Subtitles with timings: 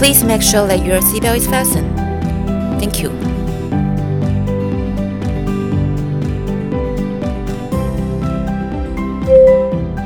[0.00, 1.84] Please make sure that your seatbelt is fastened.
[2.80, 3.10] Thank you.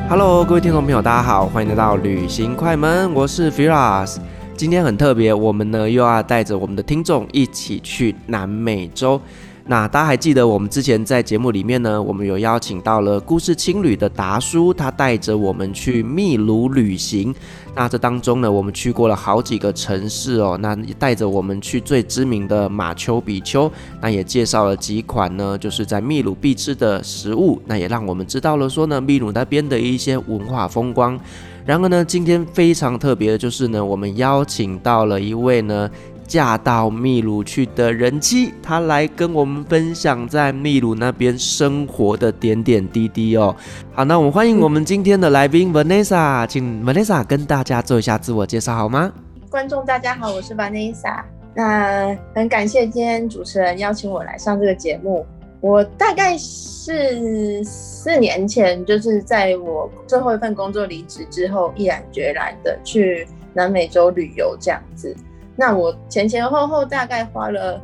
[0.08, 4.16] Hello，各位听众朋友，大家好，欢迎来到旅行快门，我是 Firas。
[4.56, 9.20] 今天很特别，我们呢又要带着我们的听众一起去南美洲。
[9.66, 17.34] 那大家还记得我们之前在节目里面呢，我们有邀请到了故事青旅的达叔，他带着我们去秘鲁旅行。
[17.74, 20.58] 那这当中呢，我们去过了好几个城市哦。
[20.60, 27.58] 那带着我们去最知名的马丘比丘，那也介绍了几款呢，就是在秘鲁必吃的食物。
[27.64, 31.18] 那也让我们知道了说呢，秘鲁那边的一些文化风光。
[31.64, 35.90] 然而呢，今天非常特别的就是呢，我们邀请到了一位呢。
[36.26, 43.54] 嫁到秘鲁去的人妻，她来跟我们分享在秘鲁那边生活的点点滴滴哦。
[43.92, 49.12] 好，那我们欢迎我们今天的来宾 Vanessa，请 Vanessa 跟大家做一下自我介绍好吗？
[49.50, 51.22] 观众大家好，我是 Vanessa。
[51.54, 55.24] 那很感谢今天主持人邀请我来上这个节目。
[55.60, 65.16] 我大概是四年前，就是在我最后一份工作离职之后，毅然决然的去南美洲旅游这样子。
[65.56, 67.80] 那我前前后后大概花了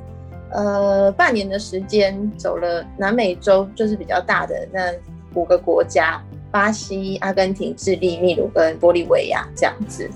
[0.50, 4.92] 呃半年的时间，走了南美洲，就是比较大的那
[5.34, 10.10] 五个国家：巴西、阿根廷、智利、秘鲁跟玻利维亚这样子。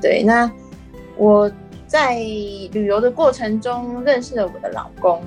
[0.00, 0.48] 对，那
[1.16, 1.50] 我
[1.88, 5.20] 在旅游的过程中认识了我的老公。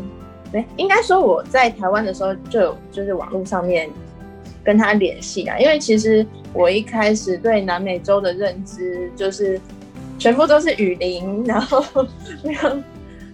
[0.50, 3.90] 对，应该说我在台湾的时候就有就是网络上面
[4.64, 9.60] 跟他联系啊，因为其实我一开始对南美洲的认知就是。
[10.18, 11.84] 全部都是雨林， 然后
[12.44, 12.84] 没有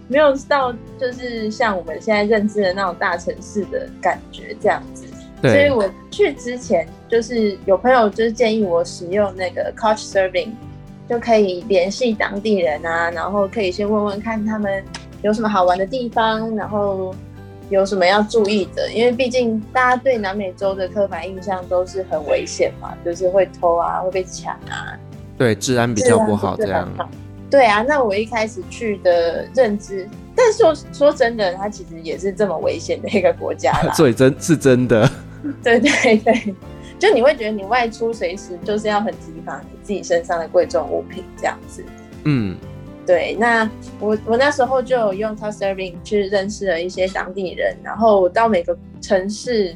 [0.08, 5.06] 没有到就是像我们现在认知的那种大城市的感觉这样子。
[5.40, 5.52] 对。
[5.52, 10.50] 所以我去之前就是有朋友就是建议我使用那个 Couchsurfing，
[11.08, 14.82] 就可以联系当地人啊，然后可以先问问看他们
[15.22, 17.14] 有什么好玩的地方，然后
[17.68, 24.98] 有什么要注意的，因为毕竟大家对南美洲的刻板印象都是很危险嘛，就是会偷啊，会被抢啊。
[25.40, 26.86] 对，治安比较不好，这样。
[27.50, 30.06] 对啊，那我一开始去的认知，
[30.36, 33.90] 但是说说真的，它其实也是这么危险的一个国家啦。
[33.96, 35.10] 所以真是真的。
[35.64, 36.54] 对对对，
[36.98, 41.82] 就你会觉得你外出随时就是要很提防你自己身上的贵重物品这样子。
[42.24, 42.54] 嗯，
[43.06, 43.34] 对。
[43.40, 43.66] 那
[43.98, 49.74] 我我那时候就有用 Couchsurfing 去认识了一些当地人，然后到每个城市。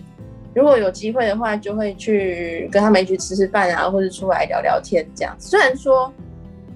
[0.55, 5.35] 如果有机会的话，就会去跟他们一起吃吃饭啊，或者出来聊聊天这样。
[5.39, 6.13] 虽然说，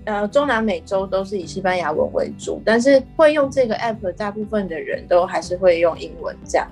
[0.04, 6.66] 呃，中南美洲都是以西班牙文为主，但是会用这个 app，大部分的人都还是会用英文这样。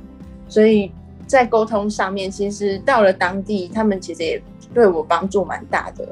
[0.48, 0.90] 所以
[1.26, 4.42] 在沟通上面，其实到了当地，他们其实也
[4.74, 6.08] 对我帮助蛮大的。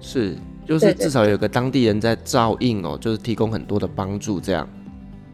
[0.00, 4.68] 是，就是至少有个当地人在照应哦，就是提供很多的帮助这样。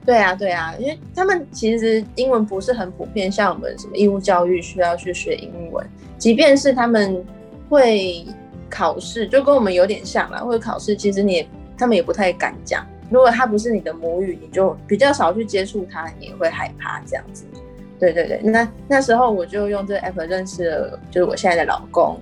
[0.08, 5.86] 对啊，对啊，因为他们其实英文不是很普遍，像我们什么义务教育需要去学英文，
[6.16, 7.22] 即便是他们
[7.68, 8.24] 会
[8.70, 12.86] 考试，就跟我们有点像啦，会考试，其实你他们也不太敢讲。
[13.10, 17.44] 如果他不是你的母语，你就比较少去接触他，你也会害怕这样子。
[18.00, 22.18] 对对对，那那时候我就用这个 app 认识了，就是我现在的老公。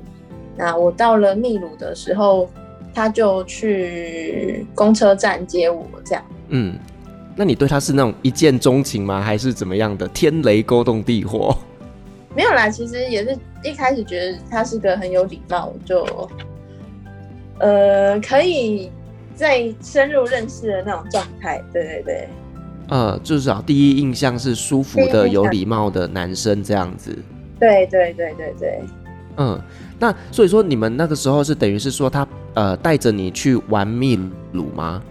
[0.57, 2.51] 那我到了秘鲁的时候，
[2.93, 6.25] 他就去公车站接我，这样。
[6.49, 6.77] 嗯。
[7.37, 9.21] 那你对他是那种一见钟情吗？
[9.21, 10.09] 还是怎么样的？
[10.09, 11.55] 天雷勾动地火？
[12.35, 16.29] 没有啦，其实也是一开始觉得他是个很有礼貌，就
[17.59, 18.91] 呃可以
[19.35, 21.63] 再深入认识的那种状态。
[21.73, 22.29] 对对对，
[22.89, 27.17] 呃，至少第一印象是舒服的、有礼貌的男生这样子。
[27.59, 28.81] 对对对对对。
[29.39, 29.61] 嗯，
[29.99, 34.19] 那所以说你们那个时候是等于是说他呃带着你去玩秘
[34.53, 35.03] 鲁吗？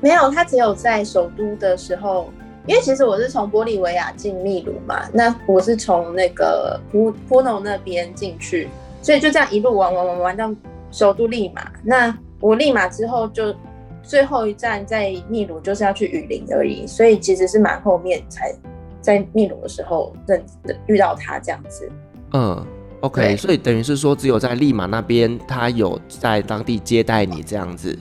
[0.00, 2.30] 没有，他只有在首都的时候，
[2.66, 8.68] 因为其实我是从玻利维亚进秘鲁嘛，那我是从那个普普诺那边进去，
[9.02, 10.50] 所以就这样一路玩玩玩玩到
[10.90, 11.70] 首都利马。
[11.84, 13.54] 那我利马之后就
[14.02, 18.54] 最后一站在秘鲁就是要去雨林而已，所以其实是蛮后面才
[19.02, 20.42] 在秘鲁的时候认
[20.86, 21.90] 遇到他这样子。
[22.32, 22.66] 嗯
[23.00, 27.98] ，OK，所以等于是说只有在利马那边他有在当地接待你这样子。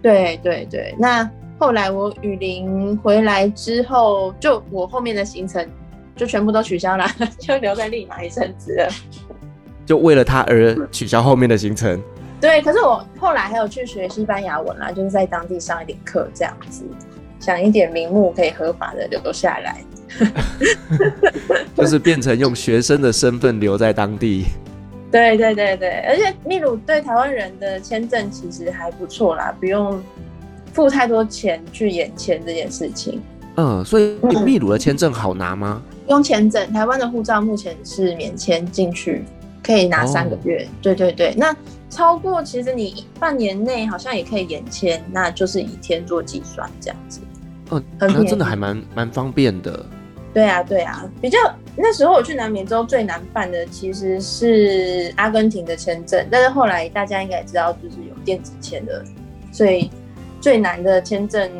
[0.00, 1.30] 对对对，那。
[1.62, 5.64] 后来我雨林回来之后，就我后面的行程
[6.16, 7.06] 就全部都取消了，
[7.38, 8.88] 就留在利马一阵子了。
[9.86, 12.02] 就为了他而取消后面的行程。
[12.40, 16.84] 对，可是我后来还有去学西班牙文啦，就是在当地上一点课这样子，
[17.38, 19.84] 想一点名目可以合法的留下来。
[21.78, 24.46] 就是变成用学生的身份留在当地。
[25.12, 30.02] 对对对对，而且秘鲁对台湾人的签证其实还不错啦，不用
[30.72, 33.20] 付太多钱去延签这件事情。
[33.56, 35.82] 嗯，所以秘鲁的签证好拿吗？
[36.06, 39.24] 不用签证，台湾的护照目前是免签进去，
[39.62, 40.64] 可以拿三个月。
[40.64, 41.54] 哦、对对对，那
[41.90, 47.20] 超过其实你半年内好像也可以延签，那就是以天做计算这样子。
[47.70, 49.84] 嗯，那真的还蛮蛮方便的。
[50.32, 51.38] 对啊，对啊，比较
[51.76, 59.04] 那时候我去南美洲最难办的其实是阿根廷的签证，但是后来大家应该也知道，就是有电子签的，
[59.52, 59.90] 所以
[60.42, 61.50] 最难的签证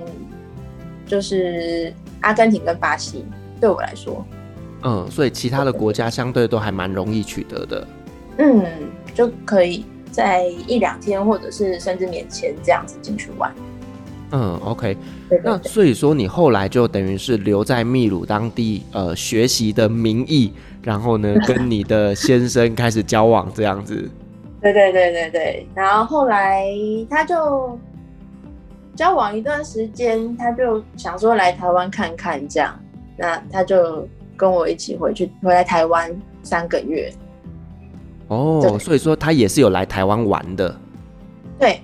[1.07, 3.25] 就是阿根廷跟巴西，
[3.61, 4.23] 对我来说。
[4.83, 7.87] 嗯，所以其他的国家相对都还蛮容易取得的。
[8.39, 8.67] 嗯，
[9.15, 13.55] 就可以在一两天，或者是甚至免签这样子进去玩。
[14.33, 14.97] 嗯，OK，
[15.45, 20.53] 那所以说你后来就等于是留在秘鲁当地呃学习的名义，
[20.83, 24.11] 然后呢 跟你的先生开始交往这样子。
[24.61, 26.65] 对对对对对，然后后来
[27.11, 27.79] 他就
[28.95, 32.79] 交往一段时间，他就想说来台湾看看这样，
[33.17, 37.13] 那他就跟我一起回去回来台湾三个月。
[38.29, 40.75] 哦，所以说他也是有来台湾玩的。
[41.59, 41.81] 对，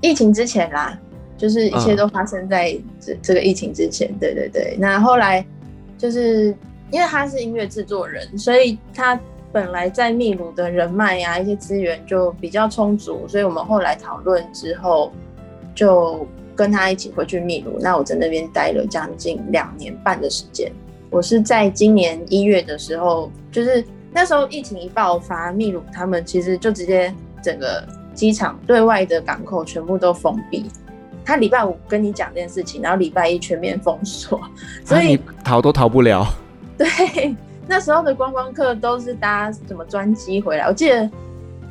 [0.00, 0.98] 疫情之前啦。
[1.40, 4.76] 就是一切都发生在这这个疫情之前，对对对。
[4.78, 5.42] 那后来
[5.96, 6.54] 就是
[6.90, 9.18] 因为他是音乐制作人，所以他
[9.50, 15.10] 本来在秘鲁的人脉呀、啊，一些资源就比较充足，所以我们后来讨论之后，
[15.74, 16.26] 就
[16.60, 17.78] 跟他一起回去秘鲁。
[17.80, 20.70] 那我在那边待了将近两年半的时间。
[21.08, 30.66] 我是在今年一月的时候，就是那时候疫情一爆发，秘鲁他们其实就直接整个机场对外的港口全部都封闭。
[31.24, 34.38] 他礼拜五跟你讲这件事情，然后礼拜一全面封锁，
[34.84, 36.26] 所以、啊、逃都逃不了。
[36.76, 36.86] 对，
[37.66, 40.66] 那时候的观光客都是搭什么专机回来？
[40.66, 41.10] 我记得，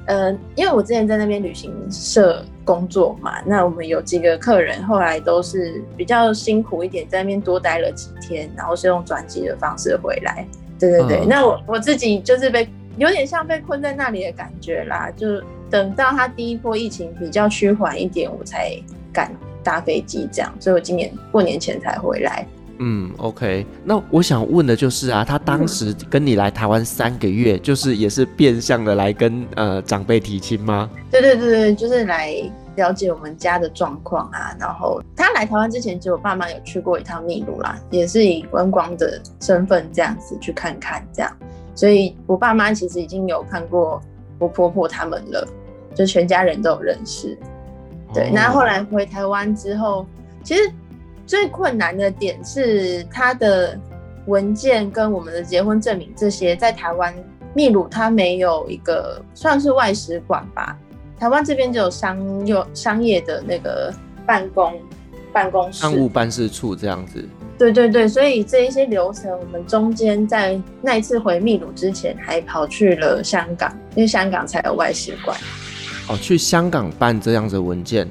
[0.10, 10.46] 呃，因为我之前在那边旅行社工作嘛，那我们有几个客人后来都是比较辛苦一点，在那边多待了几天，然后是用转机的方式回来。
[10.80, 12.68] 对对对，嗯、那我我自己就是被
[12.98, 18.76] 有点像被困在那里的感觉啦，就等到他第一波疫情比较趋缓一点，我才。
[19.12, 22.46] 敢搭飞机这样，所以我今年过年前才回来。
[22.80, 23.66] 嗯，OK。
[23.84, 30.90] 那我想问的就是啊，他当时跟你来台湾三个月，嗯、就是也是变相的来跟呃长辈提亲吗？
[31.12, 32.34] 对对对对，就是来
[32.78, 34.56] 了解我们家的状况啊。
[34.58, 41.30] 然后他来台湾之前，其实我爸妈有去过一趟秘鲁啦，也是以观光的身份这样子去看看这样。
[41.76, 44.02] 所以我爸妈其实已经有看过
[44.38, 45.46] 我婆婆他们了，
[45.94, 47.38] 就全家人都有认识。
[48.14, 50.06] 对，那后来回台湾之后，
[50.44, 50.72] 其实
[51.30, 53.80] 最困难的点是他的
[54.26, 57.14] 文件跟我们的结婚证明这些，在台湾
[57.54, 60.76] 秘鲁它没有一个算是外使馆吧，
[61.20, 63.94] 台湾这边就有商业商业的那个
[64.26, 64.74] 办公
[65.32, 67.24] 办公室，商务办事处这样子。
[67.60, 75.38] 对对对，所以这一些流程，我们中间在那一次回秘鲁之前，还跑去了香港，因为香港才有外使馆。
[76.08, 78.08] 哦，去香港办这样子的文件，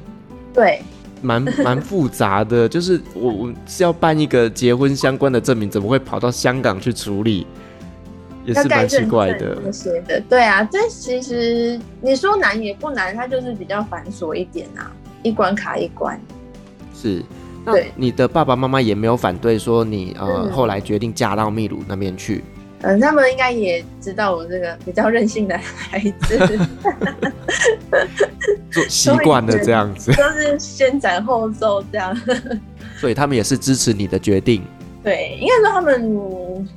[0.55, 0.81] 对，
[1.21, 2.69] 蛮蛮复杂的。
[2.69, 7.47] 就是我我是要办一个结婚相关的证明，怎么会跑到香港去处理？
[8.45, 9.59] 也是蛮奇怪的。
[9.63, 14.91] 那些的，对啊，这其实你说难也不难，它就是比较繁琐一点啊，
[15.23, 16.19] 一关卡一关。
[16.95, 17.23] 是，
[17.63, 22.43] 那你的爸爸妈妈也没有反对说你呃、嗯、后来决定嫁到秘鲁那边去？
[22.83, 26.39] 嗯，他们应该也知道我这个比较任性的孩子，
[28.71, 32.17] 做习惯了这样子，都是先斩后奏这样，
[32.99, 34.63] 所以他们也是支持你的决定。
[35.03, 36.69] 对，应该说他们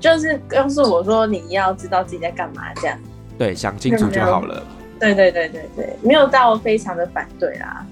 [0.00, 2.98] 就是告诉我说，你要知道自己在干嘛这样。
[3.36, 4.62] 对，想清楚就好了。
[4.98, 7.84] 对对对对对，没有到非常的反对啦，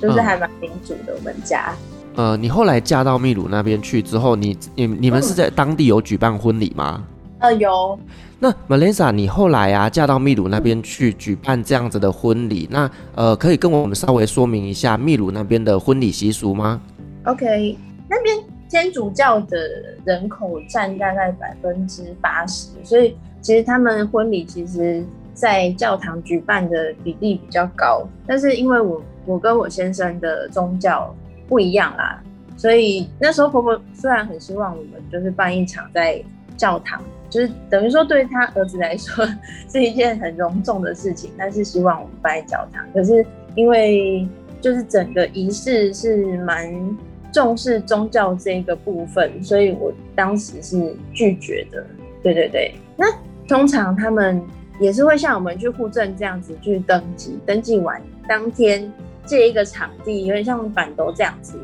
[0.00, 1.72] 就是还蛮民主的我们家。
[2.16, 7.04] 呃，你后来嫁到秘鲁那边去之后，你你你们是在当地有举办婚礼吗？
[7.40, 7.98] 呃，有。
[8.38, 16.80] 那 Melissa，你后来啊嫁到秘鲁那边去举办这样子的婚礼，那呃，可以跟我们稍微说明一下秘鲁那边的婚礼习俗吗
[17.24, 17.76] ？OK，
[18.08, 18.36] 那边
[18.70, 19.58] 天主教的
[20.04, 31.12] 人口占大概百分之八十，所以其实他们婚礼其实在教堂举办的比例比较高，但是因为我我跟我先生的宗教。
[31.48, 32.22] 不一样啦。
[32.56, 36.22] 所以那时候婆婆虽然很希望我们就是办一场在
[36.56, 39.26] 教堂，就是等于说对她儿子来说
[39.68, 42.84] 是一件很隆重的事情，但是希望我们办在教堂。
[42.94, 44.26] 可是因为
[44.60, 46.96] 就是整个仪式是蛮
[47.32, 51.84] 重视宗教这个部分，所以我当时是拒绝的。
[52.22, 53.06] 对对对，那
[53.46, 54.40] 通常他们
[54.80, 58.90] 也是会像我们去户政这样子去登记，登记完当天
[59.24, 61.58] 借一个场地，有点像板斗这样子。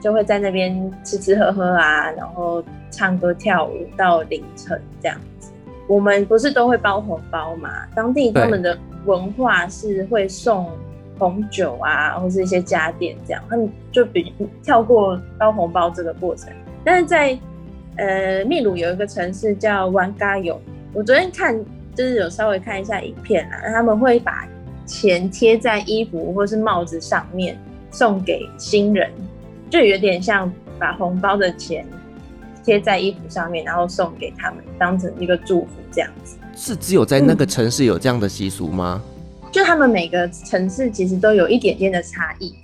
[0.00, 5.52] 就会在那边吃吃喝喝啊，然后唱歌跳舞到凌晨这样子。
[5.86, 7.86] 我们不是都会包红包嘛？
[7.94, 10.68] 当地他们的文化是会送
[11.20, 13.40] 红酒啊，或是一些家电这样。
[13.48, 16.52] 他们就比跳过包红包这个过程。
[16.82, 17.38] 但是在
[17.96, 20.60] 呃秘鲁有一个城市叫瓦加尤，
[20.92, 21.56] 我昨天看
[21.94, 24.48] 就是有稍微看一下影片啊，他们会把
[24.92, 27.58] 钱贴在衣服或是帽子上面
[27.90, 29.10] 送给新人。
[29.70, 31.82] 就有点像把红包的钱
[32.62, 36.36] 贴在衣服上面，然后送给他们，当成一个祝福这样子。
[36.54, 39.02] 是只有在那个城市有这样的习俗吗？
[39.02, 42.54] 嗯，就他们每个城市其实都有一点点的差异。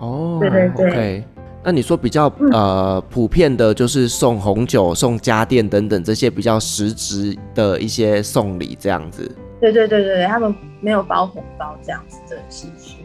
[0.00, 0.90] 哦，对对对。
[0.90, 1.22] Okay.
[1.64, 9.30] 那你说比较呃普遍的，就是送红酒、送家电等等这些比较实质的一些送礼这样子。
[9.62, 12.96] 对对对对，他们没有包红包这样子的习俗。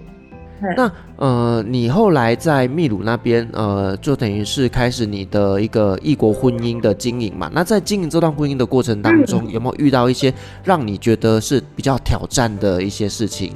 [0.76, 7.48] 那呃，你后来在秘鲁那边，呃，就等于是开始你的一个异国婚姻的经营嘛？
[7.54, 10.34] 那在经营这段婚姻的过程当中，有没有遇到一些
[10.64, 13.54] 让你觉得是比较挑战的一些事情？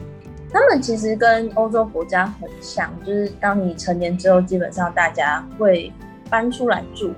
[0.53, 5.91] 他们其实跟欧洲国家很像，就是当你成年之后，基本上大家会
[6.29, 7.09] 搬出来住。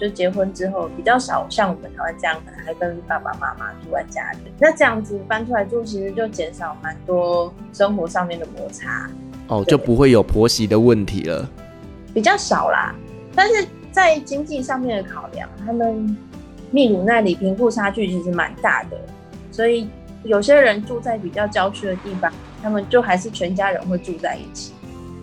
[0.00, 4.38] 就结婚之后比较少，像我们台湾这样，可能还跟爸爸妈妈住在家里。
[4.58, 9.10] 那这样子搬出来住，其实就减少蛮多生活上面的摩擦。
[9.48, 11.48] 哦，就不会有婆媳的问题了。
[12.14, 12.94] 比较少啦，
[13.34, 16.16] 但是在经济上面的考量，他们
[16.70, 18.96] 秘鲁那里贫富差距其实蛮大的，
[19.50, 19.88] 所以
[20.24, 24.72] 有些人住在比较郊区的地方，他们就还是全家人会住在一起。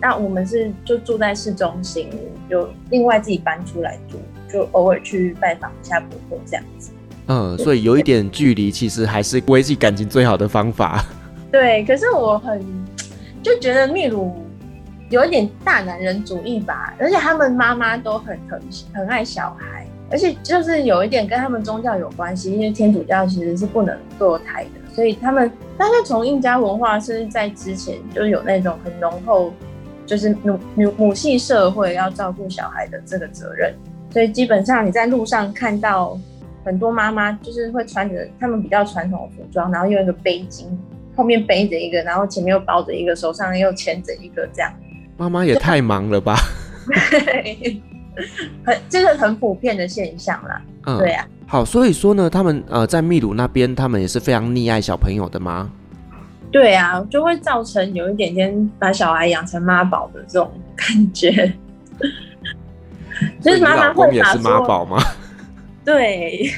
[0.00, 2.10] 那我们是就住在市中心，
[2.50, 4.18] 就另外自己搬出来住。
[4.52, 6.90] 就偶尔去拜访一下婆婆这样子，
[7.26, 11.04] 嗯，所以有一点距离，其实还是维系感情最好的方法。
[11.50, 12.64] 对，可是我很
[13.42, 14.34] 就觉得秘鲁
[15.10, 18.60] 有一点大男人主义吧，而且他们妈妈都很疼
[18.92, 29.52] 很爱小孩，而且就是有一点跟他们宗教有关系，因为天主教其实是不能堕胎的，所以他们大概从印加文化是在之前就有那种很浓厚，
[30.04, 33.74] 就是母母母系社会要照顾小孩的这个责任。
[34.10, 36.18] 所以基本上你在路上看到
[36.64, 40.64] 很多妈妈，就是会穿着他们比较传统的服装，然后用一个背巾，
[41.14, 44.72] 后面背着一个，然后前面又包着一个，手上又牵着一个，这样。
[45.16, 46.36] 妈妈也太忙了吧？
[47.10, 47.80] 对，
[48.64, 50.62] 很这个很普遍的现象啦。
[50.86, 51.26] 嗯，对啊。
[51.46, 55.70] 好，所以说呢，他们呃在秘鲁那边，他们也是非常溺爱小朋友的吗？
[56.50, 61.52] 对啊，就会造成有一点点把小孩养成妈宝的这种感觉。
[63.40, 64.98] 就是妈妈会也是妈宝吗？
[65.84, 66.50] 对，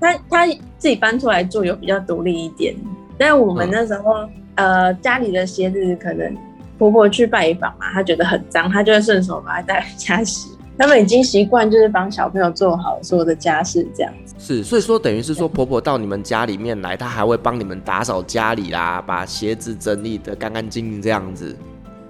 [0.00, 0.46] 他他
[0.78, 2.74] 自己搬出来住，有比较独立一点。
[3.18, 6.36] 但我们那时候，嗯、呃，家里的鞋子可能
[6.78, 10.50] 婆婆去拜访嘛，她觉得很脏，她就会顺手把它带回家洗。
[10.78, 14.34] 他们已经习惯就是帮小朋友做好所有的家事，这样子。
[14.38, 21.56] 是，所以说等于是说婆婆到你们家里面来，她还会帮你们打扫家里啦，把鞋子整理的干干净净这样子。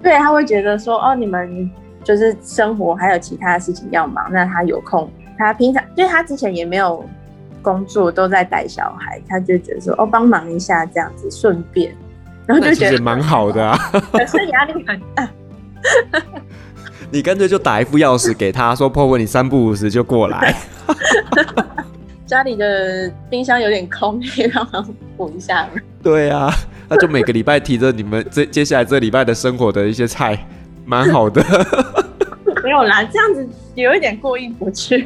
[0.03, 1.71] 对，她会觉得说，哦，你们。
[2.05, 7.03] 就是生活还有其他的事情要忙，那他有空，他平常因为他之前也没有
[7.63, 11.91] 工作，都在带小孩，他就觉得说哦，帮忙一下这样子，顺便，
[12.45, 13.75] 然后就觉得蛮好的啊，
[14.13, 15.27] 可是压力很大。
[17.11, 20.55] 你干脆就打一副钥匙给他说，婆婆你三不五时就过来。
[22.25, 25.67] 家里的冰箱有点空，可以帮忙补一下。
[26.01, 26.51] 对啊，
[26.89, 30.45] 那就每个礼拜提着你们这接下来这礼拜的生活的一些菜。
[30.85, 31.43] 蛮好的，
[32.63, 34.97] 没有啦，这样子有一点过意不去，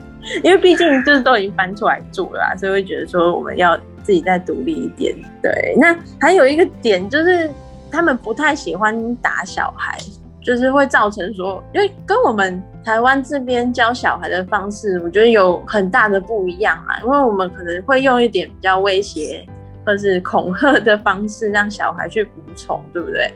[0.44, 5.14] 因为毕竟就是都已经搬出来住了啦，所以会觉得说我们要自己再独立一点。
[5.42, 7.50] 对，那还有一个点就是
[7.90, 9.98] 他们不太喜欢打小孩，
[10.42, 19.46] 就是会造成说，因为跟我们台湾这边教小孩的方式，我觉得有很大的不一样啊，因为我们可能会用一点比较威胁
[19.84, 23.32] 或是恐吓的方式让小孩去服从，对不对？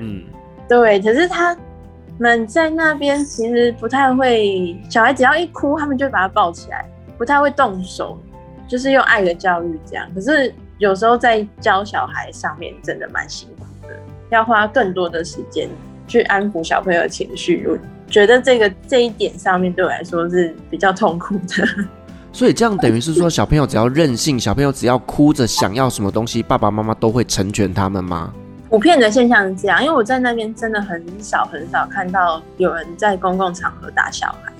[0.00, 0.22] 嗯。
[0.72, 1.54] 对，可是他
[2.18, 6.82] 们在那边其实不太会，小孩只要一哭，他们就把他抱起来，
[7.18, 8.18] 不太会动手，
[8.66, 10.08] 就是用爱的教育这样。
[10.14, 13.94] 可是有时候在教小孩上面真的蛮辛苦的，
[14.30, 15.68] 要花更多的时间
[16.08, 17.66] 去安抚小朋友的情绪。
[17.68, 21.66] 我觉得这个这一点上面对我来说是比较痛苦的。
[22.32, 28.32] 所以这样等于是说，小朋友只要任性，小朋友只要哭着想要什么东西，爸爸妈妈都会成全他们吗？
[28.72, 34.50] 普遍的现象是这样，因为我在那边真的很少很少看到有人在公共场合打小孩，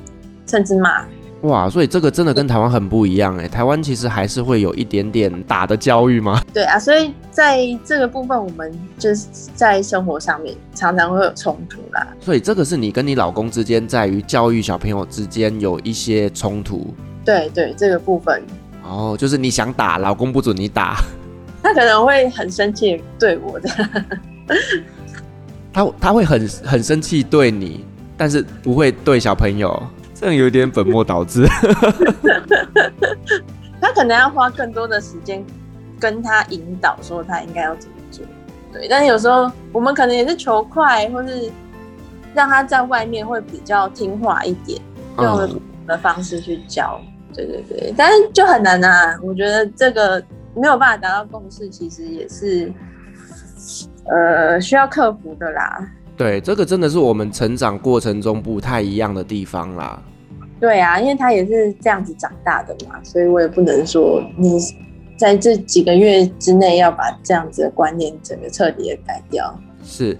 [0.47, 1.02] 甚至骂。
[1.45, 6.42] 哇，所以这个真的跟台湾很不一样哎，台湾其实还是会有一点点打的教育吗？
[6.52, 12.07] 对啊，所以在这个部分，我们就是在生活上面常常会有冲突啦。
[12.21, 16.95] 所以这个是你跟你老公之间在于教育小朋友之间有一些冲突。
[17.25, 18.42] 对对，这个部分。
[18.85, 20.99] 哦，就是你想打，老公不准你打。
[21.62, 23.69] 他可能会很生气对我的，
[25.73, 27.85] 他他会很很生气对你，
[28.16, 29.81] 但是不会对小朋友，
[30.12, 31.47] 这样有点本末倒置。
[33.81, 35.45] 他可能要花更多的时间
[36.00, 38.25] 跟他引导，说他应该要怎么做。
[38.73, 41.49] 对，但有时候我们可能也是求快，或是
[42.35, 44.81] 让他在外面会比较听话一点，
[45.19, 47.00] 用的方式去教。
[47.33, 50.21] 对对对，但是就很难啊，我觉得这个。
[50.54, 52.73] 没有办法达到共识，其实也是，
[54.04, 55.90] 呃，需要克服的啦。
[56.16, 60.00] 对，这个真的是我们成长过程中不太一样的地方啦。
[60.61, 64.61] 对啊，因为他也是这样子长大的嘛，所以我也不能说你
[65.16, 69.59] 在这几个月之内要把这样子的观念整个彻底的改掉。
[69.82, 70.16] 是，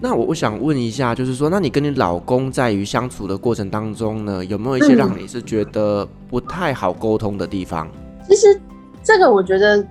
[0.00, 7.88] 那我我想问一下，就是说，那你跟你老公在于相处的过程当中呢，有没有一些让你是觉得不太好沟通的地方？
[7.88, 8.58] 嗯、其实。
[9.06, 9.86] 这个我觉得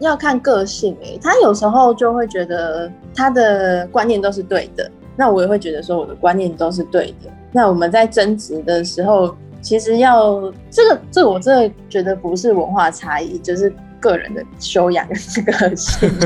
[0.00, 7.30] 要看个性诶，他有时候就会觉得他的观念都是对的，那我也会觉得说我的观念都是对的。
[7.52, 16.10] 那我们在争执的时候，其实要这个这个我真的觉得不是文化差异，就是个人的修养跟个性。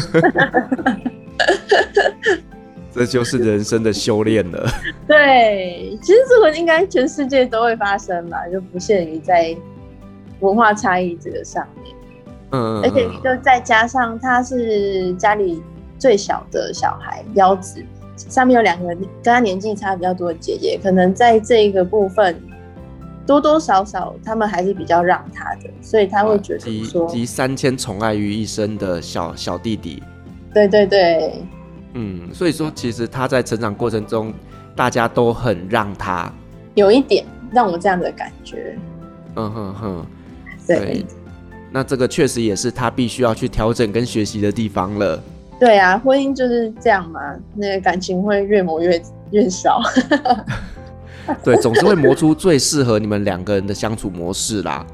[2.95, 4.65] 这就是人生的修炼了。
[5.09, 9.57] 对，其实这个应该全世界都会发生嘛，就不限于在
[10.39, 11.98] 文化差异这个上面。
[12.51, 15.63] 嗯，而且就再加上他是家里
[15.99, 17.85] 最小的小孩，幺子，
[18.17, 22.41] 上面有两个跟他年纪差比较多的姐姐，可能在这一个部分
[23.27, 30.03] 多多少少他们还是比较让他的，所以他会觉得说集三千宠爱于一身的小小弟弟。
[30.55, 31.43] 对对对，
[31.93, 34.33] 嗯，所以说其实他在成长过程中，
[34.75, 36.33] 大家都很让他，
[36.75, 38.79] 有一点让我这样的感觉。
[39.35, 40.07] 嗯哼哼，
[40.67, 40.79] 对。
[40.79, 41.07] 对
[41.71, 45.23] 那这个确实也是他必须要去调整跟学习的地方了。
[45.61, 47.21] 对啊，婚姻就是这样嘛，
[47.55, 49.01] 那个感情会越磨越
[49.33, 49.81] 越少。
[51.45, 54.87] 对，总是会磨出最适合你们两个人的相处模式啦。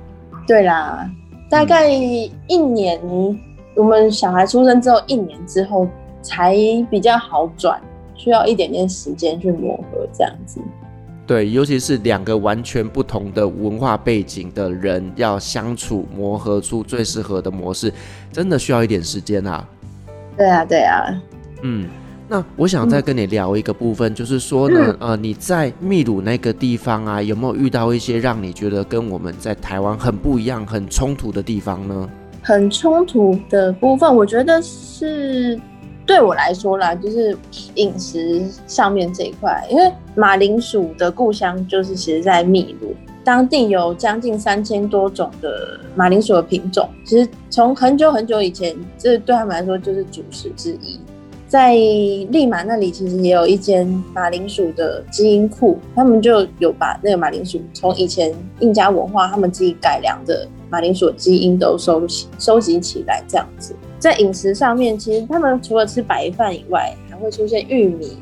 [0.47, 1.09] 对啦，
[1.49, 3.39] 大概一年，嗯、
[3.77, 5.87] 我们小孩出生之后一年之后
[6.23, 6.57] 才
[6.91, 7.81] 比较好转，
[8.17, 10.61] 需要一点点时间去磨合这样子。
[11.27, 17.91] 对，尤其是两个完全不同的文化背景的人要相处磨合出最适合的模式，
[18.31, 19.67] 真的需要一点时间啊。
[20.37, 21.03] 对啊，对啊。
[21.63, 21.89] 嗯，
[22.29, 32.11] 那我想再跟你聊一个部分，嗯、就是说呢，呃，你在秘鲁那个地方啊，有没有遇到一些让你觉得跟我们在台湾很不一样、很冲突的地方呢？
[32.43, 35.59] 很冲突的部分，我觉得是。
[36.07, 37.37] 对我来说啦，就是
[37.77, 51.01] 饮食上面这一块，因为马铃薯的故乡就是其实在秘鲁，当地有将近三千多种的马铃薯的品种，其实从很久很久以前，这对他们来说就是主食之一。
[51.47, 63.75] 在利马那里，其实也有一间马铃薯的基因库，他们就有把那个马铃薯从以前印加文化他们自己改良的马铃薯基因都收集收集起来，这样子。
[64.05, 68.19] 在饮食上面，其实他们除了吃白饭以外，还会出现玉米、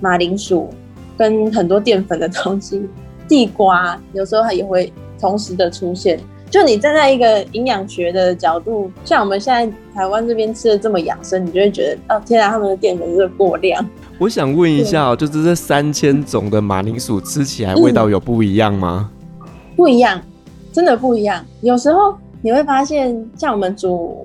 [0.00, 0.70] 马铃薯
[1.16, 2.88] 跟很多淀粉的东西，
[3.26, 6.20] 地瓜有时候它也会同时的出现。
[6.48, 13.84] 就你站在一个营养学的角度，像我们现在台湾这边吃的这么养生，你就会觉得哦，天啊，他们的淀粉是过量。
[14.20, 19.10] 我想问一下，就是这三千种的马铃薯吃起来味道有不一样吗？
[19.40, 20.22] 嗯，不一样，
[20.70, 21.44] 真的不一样。
[21.60, 24.24] 有时候你会发现，像我们煮。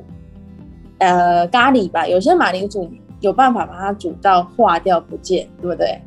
[1.00, 6.00] 呃，咖喱吧，有些马铃薯有办法把它煮到化掉不见，对不对？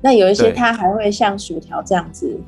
[0.00, 2.38] 那有一些它还会像薯条这样子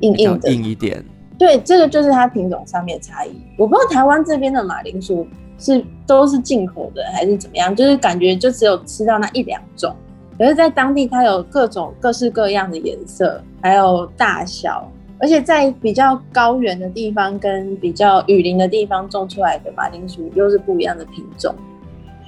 [0.00, 1.04] 硬硬的，硬一点。
[1.38, 3.30] 对，这个就是它品种上面的差异。
[3.56, 5.26] 我不知道台湾这边的马铃薯
[5.58, 9.94] 是都是进口的还是怎么样，就是感觉就只有吃到那一两种，
[10.38, 14.90] 可是在当地它有各种各式各样的颜色，还有大小。
[15.18, 21.54] 而且在比较高原的地方跟比较雨林的地方种出来的马铃薯又是不一样的品种，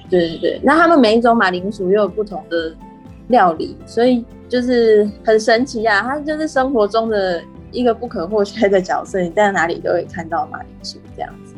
[0.09, 0.59] 对对对。
[0.63, 2.75] 那他们每一种马铃薯又有不同的
[3.27, 6.01] 料理，所以就是很神奇啊！
[6.01, 11.48] 它就是生活中的一个不可或缺的角色，你在哪里都会看到马铃薯这样子。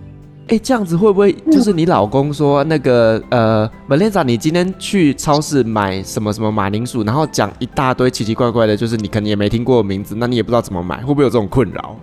[0.47, 11.95] 哎、欸，这样子会不会就是你老公说那个、嗯、呃，Vanessa，你今天去超市买什么什么马铃薯，然后讲一大堆奇奇怪怪的，就是你可能也没听过的名字，那你也不知道怎么买，会不会有这种困扰？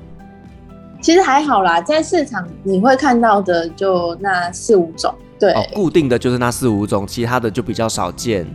[1.03, 8.46] 其实还好啦，在市场你会看到的就那四五种，对，哦、固定的就是那四五种，其他的就比较少见。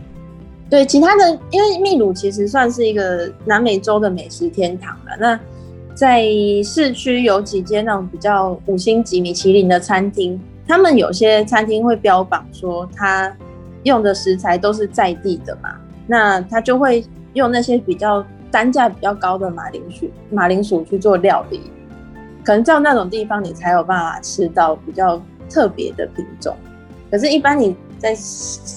[0.68, 5.38] 对，其他的因为秘鲁其实算是一个南美洲的美食天堂了，那。
[5.94, 6.24] 在
[6.64, 13.32] 市区有几间那种比较五星级米其林的餐厅，他们有些餐厅会标榜说，他
[13.84, 15.76] 用的食材都是在地的嘛，
[16.08, 21.60] 那他就会用那些比较单价比较高的马铃薯，马铃薯去做料理，
[22.42, 26.56] 可能到那种地方你才有办法吃到比较特别的品种，
[27.08, 28.16] 可是，一般你在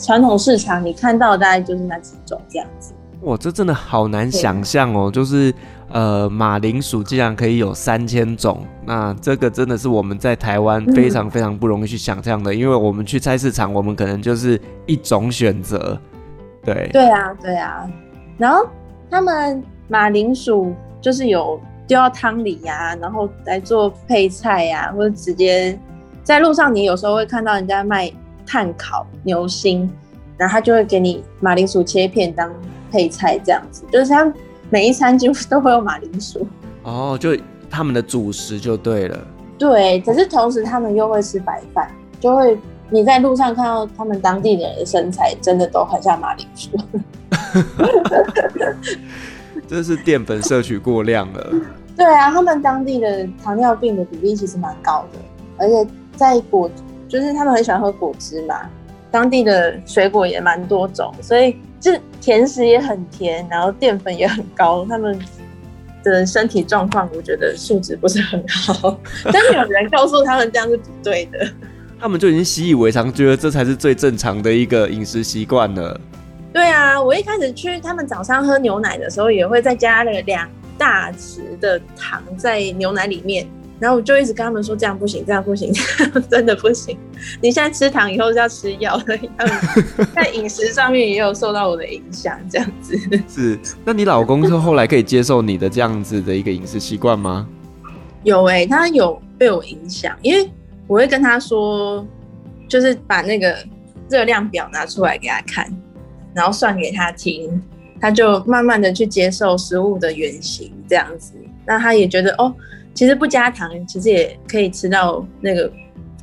[0.03, 2.93] 传统市场你看到的大概就是那几种这样子。
[3.21, 5.51] 哇，这真的好难想象哦，就是。
[5.89, 15.97] 呃，马铃薯竟然可以有三千种，那这个真的是我们在台湾非常非常不容易去想象的，因为我们去菜市场，我们可能就是一种选择，
[16.62, 17.89] 对，对啊，对啊。
[18.38, 18.67] 然后
[19.10, 25.80] 他们马铃薯就是有丢到汤里呀，然后来做配菜呀，或者直接
[26.21, 28.12] 在路上，你有时候会看到人家卖
[28.45, 29.89] 炭烤牛心，
[30.36, 32.54] 然后他就会给你马铃薯切片当
[32.91, 34.34] 配菜，这样子，就是像。
[34.69, 36.45] 每一餐几乎都会有马铃薯
[36.84, 37.38] 哦，就
[37.69, 39.17] 他们的主食就对了。
[39.58, 42.58] 对，可是同时他们又会吃白饭，就会
[42.89, 46.69] 你在路上看到他们当地的人的身材，真的都很像马铃薯。
[49.67, 51.53] 这是淀粉摄取过量了。
[51.95, 55.19] 对啊，他们当地的糖尿病的比例其实蛮高的，
[55.58, 56.69] 而且在果，
[57.08, 58.56] 就是他们很喜欢喝果汁嘛，
[59.10, 61.58] 当地的水果也蛮多种，所以。
[61.80, 65.20] 就甜食也很甜，然后淀粉也很高，他们
[66.04, 69.00] 的身体状况我觉得素质不是很好，
[69.32, 71.48] 但是有人告诉他们这样是不对的，
[72.00, 76.00] 他们就已经习以为常，觉得这才是最正常的一个饮食习惯了。
[76.54, 83.46] 对啊，我一开始去他们早上喝牛奶的时候，也会再加了两大匙的糖在牛奶里面。
[83.80, 86.98] 然后我就一直跟他们说，这样不行，这样不行，这样 真的不行。
[87.42, 89.16] 你现在吃糖以后是要吃药的，
[90.16, 92.98] 在饮食上面也有受到我的影响，这样子。
[93.28, 97.48] 是，那你老公是后来可以接受你的这样子的一个饮食习惯吗？
[98.24, 100.50] 有哎、欸，他有被我影响，因为
[100.88, 102.04] 我会跟他说，
[102.68, 103.56] 就是把那个
[104.10, 105.72] 热量表拿出来给他看，
[106.34, 107.62] 然后算给他听，
[108.02, 111.34] 他就慢慢的去接受食物的原型这样子。
[111.63, 112.52] 那他也觉得哦。
[112.97, 115.71] 其实不加糖，其实也可以吃到那个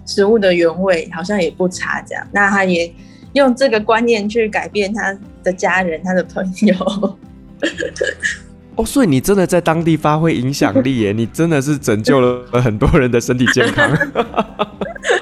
[0.04, 2.26] 食物的原味，好像也不差这样。
[2.32, 2.92] 那他也
[3.34, 6.74] 用这个观念去改变他的家人、他的朋友。
[8.74, 11.12] 哦，所以你真的在当地发挥影响力耶！
[11.12, 13.96] 你真的是拯救了很多人的身体健康。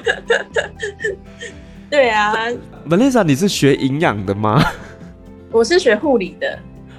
[1.90, 2.34] 对啊
[2.88, 4.58] ，Melissa，你是学营养的吗？
[5.50, 6.58] 我是学护理的。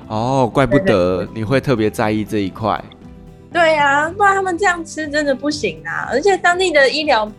[0.09, 2.79] 哦，怪不得你会特别在意这一块。
[3.53, 6.09] 对呀、啊，不然他们这样吃真的不行啊！
[6.09, 7.31] 而且当地的医疗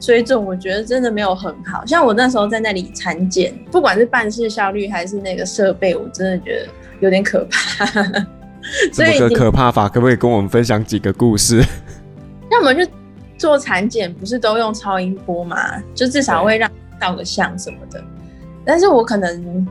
[0.00, 1.84] 水准，我觉得真的没有很好。
[1.84, 6.68] 像我那时候在那里产检，不管是办事效率还是那个设备，我真的觉得
[7.00, 7.84] 有点可怕。
[8.92, 9.88] 怎么个可怕法？
[9.90, 11.62] 可不可以跟我们分享几个故事？
[12.50, 12.90] 那我们去
[13.36, 15.82] 做产检，不是都用超音波吗？
[15.94, 18.02] 就至少会让照个相什么的。
[18.64, 19.68] 但是我可能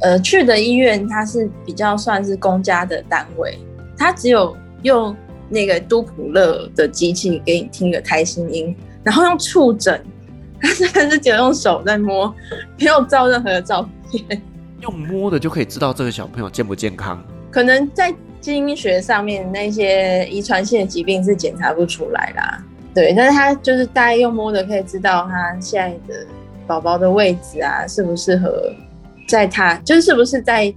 [0.00, 3.56] 呃去的医院，它是比较算是公家的单位，
[3.96, 4.56] 它只有。
[4.82, 5.14] 用
[5.48, 10.02] 那个多普勒的机器给你听个胎心音，然后用触诊，
[10.60, 12.34] 他真的是只有用手在摸，
[12.78, 14.42] 没有照任何的照片。
[14.80, 17.22] 用摸的就可以知道这个小朋友健不健康？
[17.50, 22.64] 可能在基因学上面，那些遗传性的疾病是检查不出来啦。
[22.94, 26.26] 对，但是他就是大概用摸的可以知道他现在的
[26.66, 28.72] 宝宝的位置啊，适不适合
[29.28, 30.74] 在他，就是是不是在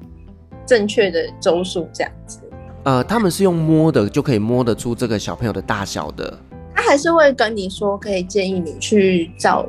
[0.66, 2.40] 正确的周数这样子。
[2.84, 6.38] 呃，他们是用摸的就可以摸得出这个小朋友的大小的。
[6.76, 9.66] 他还是会跟你说，可以建议你去照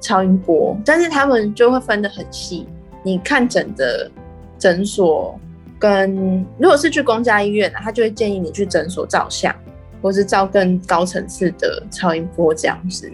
[0.00, 2.66] 超音波，但是他们就会分得很细。
[3.02, 4.10] 你看诊的
[4.58, 5.38] 诊所
[5.78, 9.54] 跟如果是去公家医院，他就会建议你去诊所照相，
[10.00, 13.10] 或是照更高层次的超音波这样子。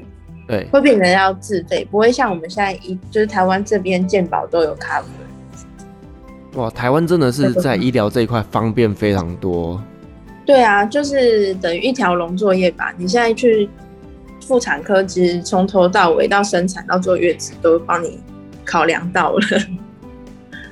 [0.47, 5.05] 对，会变成要自费，不会像我们现在一就是台湾这边健保都有 cover。
[6.55, 9.83] 哇，台湾真的是在医疗这一块方便非常多。
[10.47, 12.93] 对啊，就是等于一条龙作业吧。
[12.97, 13.69] 你现在去
[14.41, 18.21] 妇产科，其实从头到尾到生产到坐月子都帮你
[18.65, 19.41] 考量到了。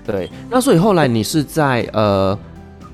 [0.05, 2.39] 对，那所以后来你是在呃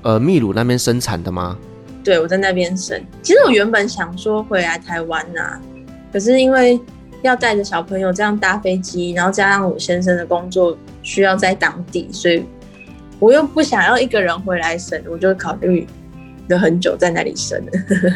[0.01, 1.57] 呃秘鲁那边生产的吗？
[2.03, 2.99] 对，我在那边生。
[3.21, 5.61] 其实我原本想说回来台湾呐、啊，
[6.13, 6.79] 可是因为
[7.21, 12.45] 要带着小朋友这样搭飞机，然后加上我先生的工作需要在当地，所以
[13.19, 15.85] 我又不想要一个人回来生，我就考虑
[16.47, 17.61] 了很久在那里生。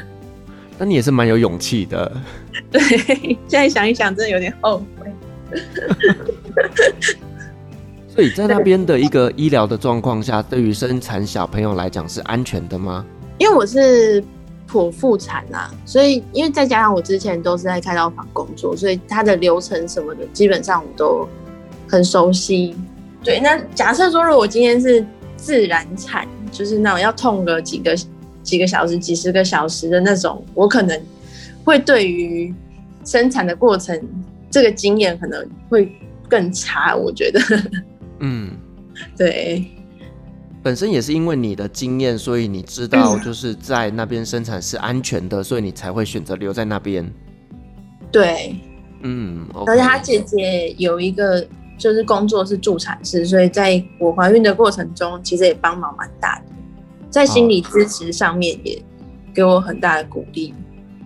[0.80, 2.12] 那你也是蛮有勇气的。
[2.72, 2.82] 对，
[3.48, 5.12] 现在想一想，真的有点后悔。
[8.08, 13.06] 所以在那边的一个医疗的状况下，对于生产小朋友来讲是安全的吗？
[13.40, 14.24] 因为我是
[14.70, 21.28] 剖腹产啊，所以因为再加上我之前都是在开刀房工作，所以它的流程什么的基本上我都
[21.88, 22.76] 很熟悉。
[23.24, 25.06] 对，那假设说如果今天是
[25.38, 27.96] 自然产，就是那种要痛个几个
[28.42, 31.02] 几个小时、几十个小时的那种，我可能
[31.64, 32.54] 会对于
[33.06, 34.00] 生产的过程
[34.52, 35.92] 这个经验可能会
[36.28, 37.40] 更差，我觉得。
[38.20, 38.52] 嗯，
[39.18, 39.66] 对。
[40.62, 47.06] 本身也是因为你的经验，所以你知道就是在那边生产是安全的，嗯、所以你才会选择留在那边。
[48.12, 48.56] 对，
[49.02, 49.46] 嗯。
[49.54, 51.46] Okay、而且他姐姐有一个
[51.78, 56.46] 就是工作是助产师，所以在我怀孕的过程中，其实也帮忙蛮大的，
[57.10, 58.82] 在心理支持上面也
[59.34, 60.54] 给我很大的鼓励，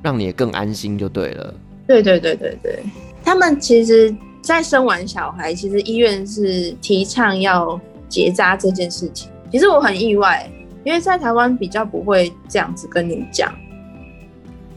[0.03, 1.53] 让你也更安心就对了。
[1.87, 2.83] 对对对对对，
[3.23, 9.29] 他们其实，在生完小孩，其实医院是提倡要结扎这件事情。
[9.49, 10.49] 其实我很意外，
[10.83, 13.53] 因为在台湾比较不会这样子跟你讲。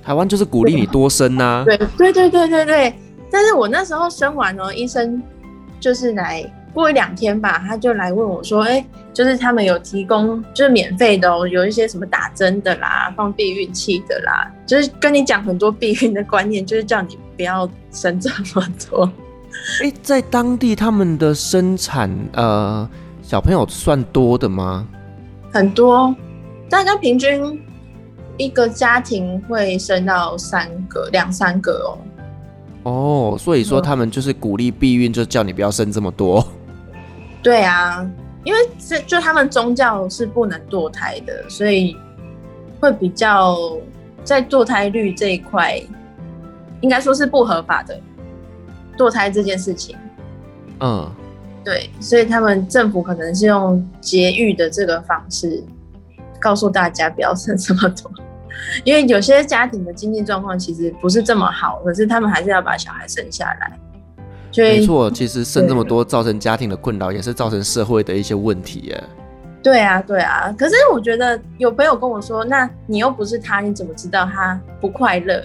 [0.02, 1.64] 台湾就是鼓励你多生啊。
[1.64, 2.94] 对对对对对对。
[3.30, 5.22] 但是我那时候生完哦，医生
[5.80, 19.10] 就是来过一两天吧，他就来问我说：“哎，就是他们有提供，就是免费的哦，有一些什么打针的啦，放避孕器的啦，就是跟你讲很多避孕的观念，就是叫你不要生这么多。”
[19.82, 22.88] 哎，在当地他们的生产呃。
[23.22, 24.84] 小朋友算多的吗？
[25.52, 26.12] 很多，
[26.68, 27.62] 大概平均
[28.36, 31.98] 一个家庭会生到三个、两三个哦。
[32.82, 36.46] 哦，所以说他们就是鼓励避孕，就叫你不要生这么多。
[37.42, 38.08] 对啊，
[38.44, 41.96] 因为这就他们宗教是不能堕胎的，所以
[42.78, 43.56] 会比较
[44.24, 45.82] 在堕胎率这一块，
[46.80, 47.98] 应该说是不合法的
[48.96, 49.96] 堕胎这件事情。
[50.80, 51.10] 嗯。
[51.62, 55.62] 对，所以他们政府可能是用节育的这个方式，
[56.40, 58.10] 告诉大家不要生这么多，
[58.84, 63.72] 因为有些家庭的经济状况其实不是这么好，可是他们还是要把小孩生下来。
[64.52, 69.04] 所以，没错，其实生这么多造成家庭的困扰，也是造成社会的一些问题耶。
[69.62, 70.54] 对啊，对啊。
[70.58, 75.44] 可是我觉得有朋友跟我说，那你又不是他，你怎么知道他不快乐？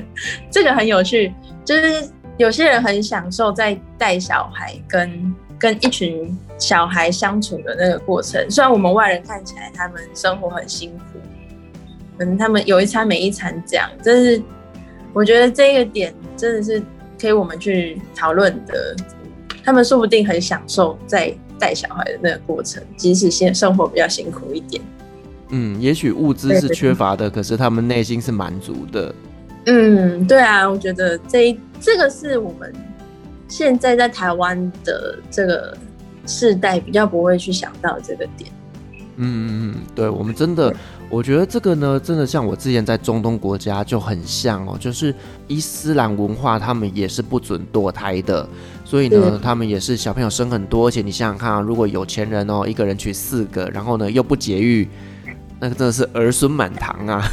[0.50, 1.32] 这个很有趣，
[1.64, 5.34] 就是有些人很享受在带小孩跟。
[5.58, 11.18] 跟一群小孩相处的那个过程，虽然我们外人看起来他们生活很辛苦，
[12.18, 14.42] 可能他们有一餐没一餐这样，但是
[15.12, 16.82] 我觉得这个点真的是
[17.20, 18.96] 可以我们去讨论的。
[19.64, 24.82] 他们说不定很享受在带小孩的那个过程，即使现生活比较辛苦一点。
[25.48, 29.14] 嗯，也许物资是缺乏的，可是他们内心是满足的。
[29.66, 32.72] 嗯，对啊，我觉得这这个是我们。
[33.48, 35.76] 现在在台湾的这个
[36.26, 38.50] 世代比较不会去想到这个点。
[39.18, 40.74] 嗯嗯嗯，对，我们真的，
[41.08, 45.14] 我觉得这个呢，真的像我之前在中东国家就很像哦，就是
[45.46, 48.46] 伊斯兰文化，他们也是不准堕胎的，
[48.84, 54.88] 所以呢，他们也是小朋友生很多，而且你想想看啊，如果有钱人哦，一个人娶四个，然后呢又不节育，
[55.60, 57.24] 那个真的是儿孙满堂啊。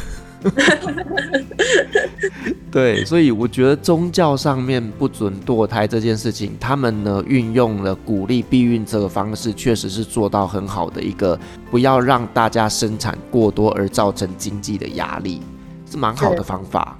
[2.72, 15.42] 对，所以我觉得宗教上面不准堕胎这件事情，他们呢运用了鼓励避孕这个方式，确实是做到很好的一个，不要让大家生产过多而造成经济的压力，
[15.90, 16.98] 是蛮好的方法。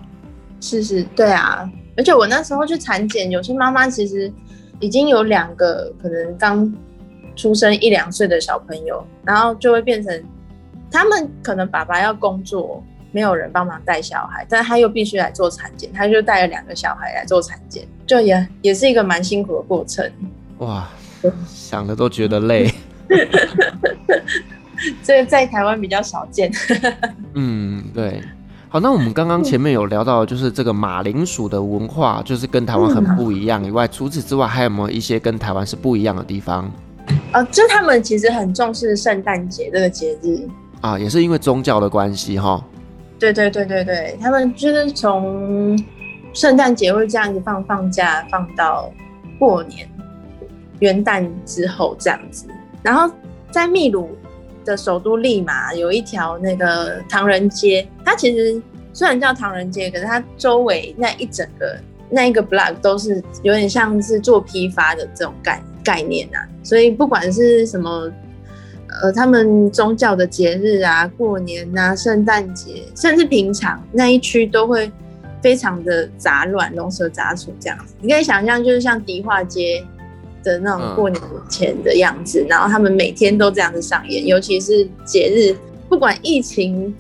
[0.62, 4.32] 是是，对啊，而且我那时候去产检，有些妈妈其实
[4.80, 6.72] 已经有两个可能刚
[7.36, 10.24] 出生一两岁的小朋友，然后就会变成
[10.92, 12.82] 他们可能爸爸要工作。
[13.14, 20.12] 没有人帮忙带小孩，但他又必须来做产检，他就带了两个小孩来做产检，就也也是一个蛮辛苦的过程。
[20.58, 20.90] 哇，
[21.48, 22.70] 想的都觉得累。
[25.04, 26.52] 这个在台湾比较少见。
[27.36, 28.22] 嗯，对。
[28.68, 36.72] 好，那我们刚刚前面有聊到，就是这个马铃薯的文化，就是跟台湾很不一样以外，除此之外，还有没有一些跟台湾是不一样的地方？
[37.34, 40.48] 哦，就他们其实很重视圣诞节这个节日
[40.82, 42.64] 啊，也是因为宗教的关系哈。
[43.20, 45.78] 对对对对对，他们就是从
[46.34, 48.92] 圣诞节会这样子放放假，放到
[49.40, 49.88] 过年
[50.80, 52.46] 元旦之后这样子。
[52.82, 53.10] 然后
[53.50, 54.10] 在秘鲁
[54.66, 61.78] 的首都利马有一条那个唐人街，它其实虽然叫唐人街，可是它周围那一整个
[62.10, 68.12] 那一个 block 都是有点像是做批发的这种概概念啊，所以不管是什么。
[69.02, 74.92] 呃，他们宗教的节日啊，过年啊，圣诞节，甚至平常那一区都会
[75.42, 77.96] 非常的杂乱，龙蛇杂处这样子。
[78.02, 79.84] 你可以想象，就是像迪化街
[80.44, 85.56] 的那种过年前的样子，嗯、然后他们每天都这样子上演，尤其是节日，
[85.90, 86.96] 不管疫情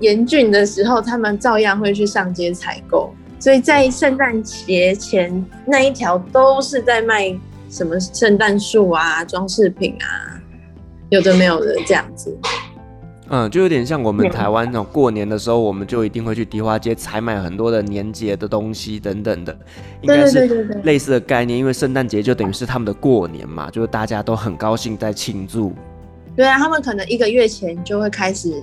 [0.00, 3.14] 严峻的时候，他们照样会去上街采购。
[3.38, 7.38] 所以在圣诞节前那一条都是在卖
[7.70, 10.35] 什么圣诞树啊、装饰品啊。
[11.10, 12.36] 有的没有的这样子，
[13.28, 19.56] 嗯，就有点像我们台湾那种过年的时候，我们就一定会去迪化街采买很多的年节的东西等等的，
[20.02, 21.56] 应该是类似的概念。
[21.56, 25.72] 因为圣诞节就等于是他们的过年嘛，就是大家都很高兴在庆祝。
[26.34, 28.60] 对啊，他们可能一个月前就会开始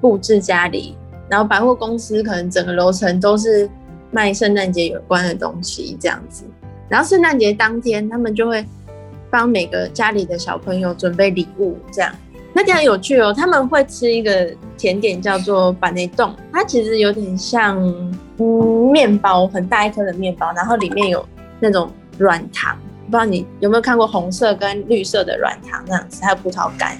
[0.00, 0.96] 布置家里，
[1.28, 3.68] 然后百货公司可能整个楼层都是
[4.10, 6.44] 卖圣诞节有关的东西这样子，
[6.88, 8.64] 然后圣诞节当天他们就会。
[9.32, 12.12] 帮每个家里的小朋友准备礼物，这样
[12.52, 13.32] 那这样有趣哦。
[13.32, 17.82] 他们会吃一个甜点叫做板内冻，它其实有点像
[18.36, 21.26] 嗯面包，很大一颗的面包，然后里面有
[21.58, 26.94] 那种软糖，不知道你有没有看过红色跟绿色的软糖那样子，还有葡萄干，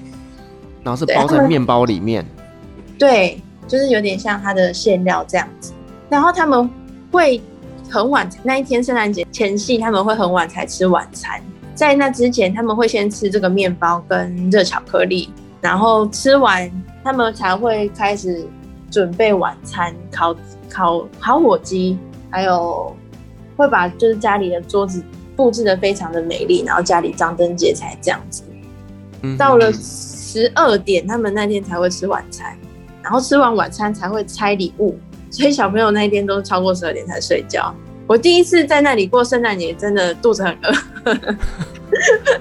[0.82, 2.24] 然后是包在面包里面。
[2.98, 5.74] 对，就是有点像它的馅料这样子。
[6.08, 6.68] 然后他们
[7.10, 7.42] 会
[7.90, 11.38] 很晚，那一天圣诞节前夕，他们会很晚才吃晚餐。
[11.74, 15.30] 在那之前，他们会先吃这个面包跟热巧克力，
[15.60, 16.70] 然后吃完，
[17.02, 18.46] 他们才会开始
[18.90, 20.36] 准备晚餐，烤
[20.68, 21.98] 烤烤火鸡，
[22.30, 22.94] 还有
[23.56, 25.02] 会把就是家里的桌子
[25.34, 28.42] 布置的非常的美丽，然后家里张灯结彩这样子。
[29.38, 32.56] 到了十二点，他们那天才会吃晚餐，
[33.02, 34.98] 然后吃完晚餐才会拆礼物，
[35.30, 37.74] 所以小朋友那一天都超过十二点才睡觉。
[38.06, 41.14] 我第一次在那里过圣诞节，真的肚子很饿。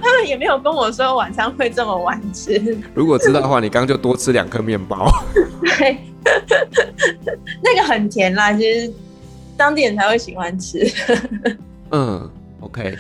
[0.01, 2.77] 他们也没有跟我说晚餐会这么晚吃。
[2.93, 5.11] 如果知道的话，你刚刚就多吃两颗面包。
[5.61, 5.97] 对，
[7.61, 8.91] 那个很甜啦，其实
[9.57, 10.89] 当地人才会喜欢吃。
[11.91, 12.29] 嗯
[12.61, 12.97] ，OK。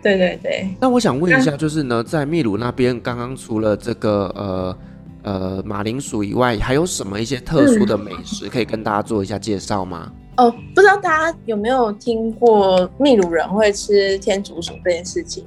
[0.00, 0.68] 对对对。
[0.80, 4.78] 那我想问一下，就是呢，在秘鲁那边，刚刚除了这个呃
[5.24, 10.10] 呃马铃薯以外，还有什么一些特殊的美食可以跟大家做一下介绍吗？
[10.38, 15.44] 哦，不知道大家有没有听过秘鲁人会吃天竺鼠这件事情？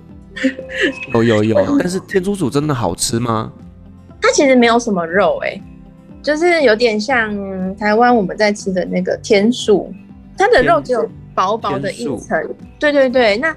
[1.16, 3.52] 有有有，但是天竺鼠真的好吃吗？
[4.22, 5.60] 它其实没有什么肉，哎，
[6.22, 7.34] 就是有点像
[7.78, 9.94] 台湾我们在吃的那个天鼠，
[10.38, 12.38] 它的肉只有薄薄的一层。
[12.78, 13.56] 对对对，那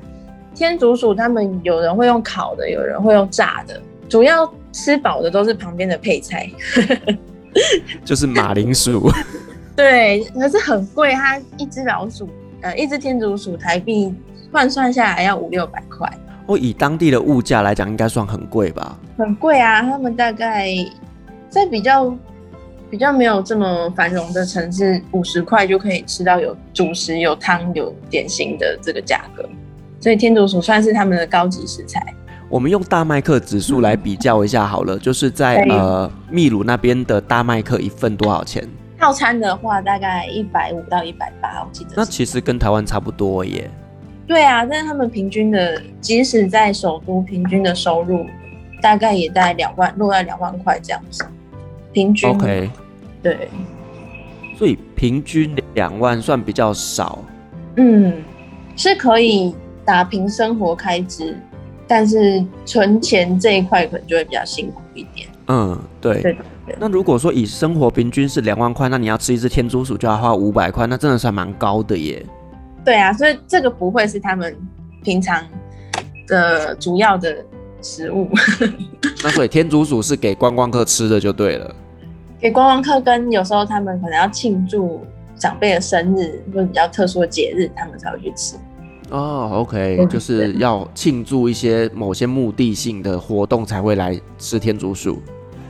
[0.55, 6.49] 天竺鼠他们有人会用烤的，有人会用炸的，主要吃饱的都是旁边的配菜，
[8.05, 9.11] 就是马铃薯。
[9.77, 12.29] 对，可是很贵，它一只老鼠，
[12.61, 14.15] 呃，一只天竺鼠台币
[14.53, 16.09] 换算下来要五六百块。
[16.47, 18.99] 哦，以当地的物价来讲，应该算很贵吧？
[19.19, 20.69] 很贵啊，他们大概
[21.49, 22.15] 在比较
[22.91, 29.45] 比较没有这么繁荣的城市，五十块就可以吃到有主食、有汤、有点心的这个价格。
[29.99, 32.15] 所以天竺鼠算是他们的高级食材。
[32.51, 38.69] 我们用大麦克指数来比较一下好了，就是在呃秘鲁那边的大麦克一份多少钱？
[39.05, 41.91] 套餐的话，大概一百五到一百八，我记得。
[41.95, 43.71] 那其实跟台湾差不多耶。
[44.27, 48.25] 对啊，但是他们平均的，即使在首都，平均的收入
[48.81, 51.23] 大概也在两万，落在两万块这样子。
[51.93, 52.31] 平均。
[52.31, 52.71] OK。
[53.23, 53.51] 对。
[54.57, 57.19] 所以平均两万算比较少。
[57.77, 58.23] 嗯，
[58.75, 61.39] 是可以打平生活开支，
[61.87, 65.29] 但是存钱这一块可能就会比较辛苦一点。
[65.49, 66.23] 嗯，对。
[66.23, 66.39] 对
[66.79, 72.25] 那如果说以生活平均是两万块，那你要吃一只天竺鼠就要花五百块，那真的算蛮高的耶。
[72.85, 74.57] 对啊，所以这个不会是他们
[75.03, 75.43] 平常
[76.27, 77.37] 的主要的
[77.83, 78.29] 食物。
[79.23, 81.75] 那所以天竺鼠是给观光客吃的就对了。
[82.41, 85.01] 给观光客跟有时候他们可能要庆祝
[85.37, 88.57] 长辈的生日或者比较特殊的节日，他们才会去吃。
[89.11, 95.23] 哦，OK，就是要庆祝一些某些目的性的活动才会来吃天竺鼠。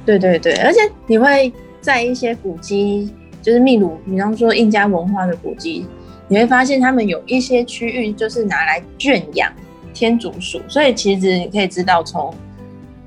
[0.04, 5.86] 对对对，而且你会在一些古迹，就是秘鲁，比方说印加文化的古迹，
[6.28, 9.50] 你会发现他们有一些区域就是拿来圈养
[9.92, 12.34] 天竺鼠，所以其实你可以知道，从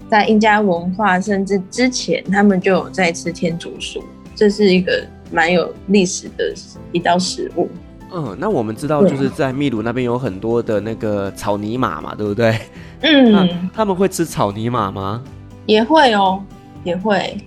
[0.10, 4.04] 在印加文化甚至之前，他们就有在吃天竺鼠，
[4.36, 6.54] 这是一个蛮有历史的
[6.91, 7.70] 一道食物。
[8.14, 12.58] 嗯，那我们知道就是在秘鲁那边有很多的那个草泥马嘛，对不对？
[13.02, 15.22] 嗯，他们会吃草泥马吗？
[15.66, 16.41] 也会哦，
[16.88, 17.38] 也会，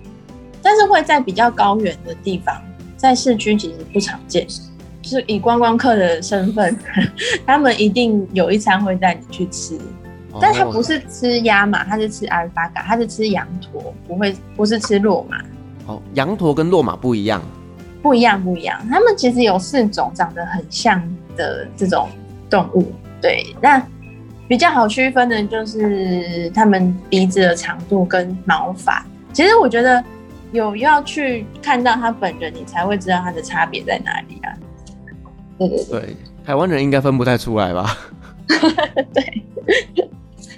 [0.61, 2.55] 但是会在比较高远的地方，
[2.95, 4.47] 在市区其实不常见。
[5.01, 6.77] 就是以观光客的身份，
[7.43, 9.75] 他们一定有一餐会带你去吃，
[10.31, 15.41] 哦、但他不是吃鸭嘛，他是吃阿尔法嘎，他是吃羊驼，不会不是吃骆马。
[15.87, 17.41] 哦，羊驼跟骆马不一样，
[18.03, 18.79] 不一样不一样。
[18.91, 21.01] 他们其实有四种长得很像
[21.35, 22.07] 的这种
[22.47, 23.83] 动物，对，那
[24.47, 29.03] 比较好区分的就是他们鼻子的长度跟毛发。
[29.33, 30.03] 其实我觉得
[30.51, 34.53] 有要去看到他本人，你才会知道他的差别在哪里啊。
[35.57, 36.15] 对对对，
[36.45, 37.97] 台湾人应该分不太出来吧？
[39.13, 39.43] 对，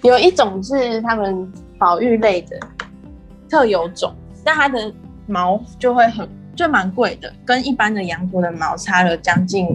[0.01, 2.57] 有一种是他们保育类的
[3.49, 4.13] 特有种，
[4.43, 4.91] 那它的
[5.27, 9.67] 毛就会很就蛮贵的，跟一般的羊驼的毛差了将近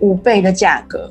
[0.00, 1.10] 五倍的价格。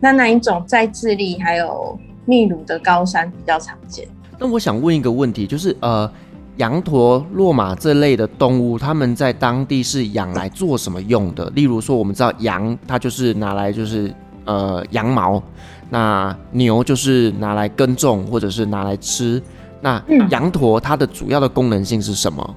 [0.00, 4.08] 那那一种在智利还有秘鲁的高山比较常见。
[4.42, 6.10] 那我想问一个问题，就是呃。
[6.58, 11.48] 羊驼、骆马这类的动物，他们在当地是养来做什么用的？
[11.54, 14.14] 例如说，我们知道羊，它就是拿来就是
[14.44, 15.42] 呃羊毛；
[15.88, 19.42] 那牛就是拿来耕种或者是拿来吃。
[19.80, 22.54] 那羊驼它的主要的功能性是什么？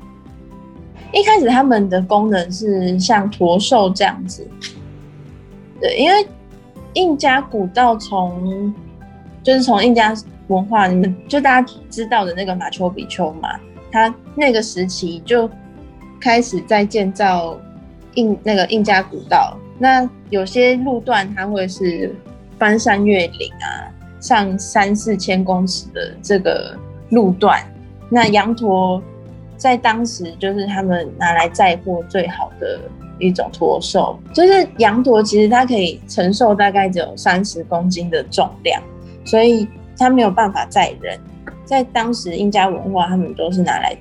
[1.13, 4.45] 一开始他们的功能是像驼兽这样子。
[5.79, 6.27] 对，因为
[6.95, 8.73] 印加古道从
[9.41, 10.13] 就是从印加
[10.47, 13.49] 文化你们，就大家知道的那个马丘比丘嘛。
[13.91, 15.49] 他那个时期就
[16.19, 17.57] 开始在建造
[18.15, 22.13] 印那个印加古道，那有些路段它会是
[22.59, 23.87] 翻山越岭啊，
[24.19, 26.77] 上三四千公尺的这个
[27.09, 27.61] 路段，
[28.09, 29.01] 那羊驼
[29.55, 32.79] 在当时就是他们拿来载货最好的
[33.17, 38.81] 一种驼兽，就是羊驼其实它可以承受大概只有三十公斤的重量，
[39.23, 39.65] 所以
[39.97, 41.19] 它没有办法载人。
[41.63, 43.97] 在当时印加文化，他们都是拿来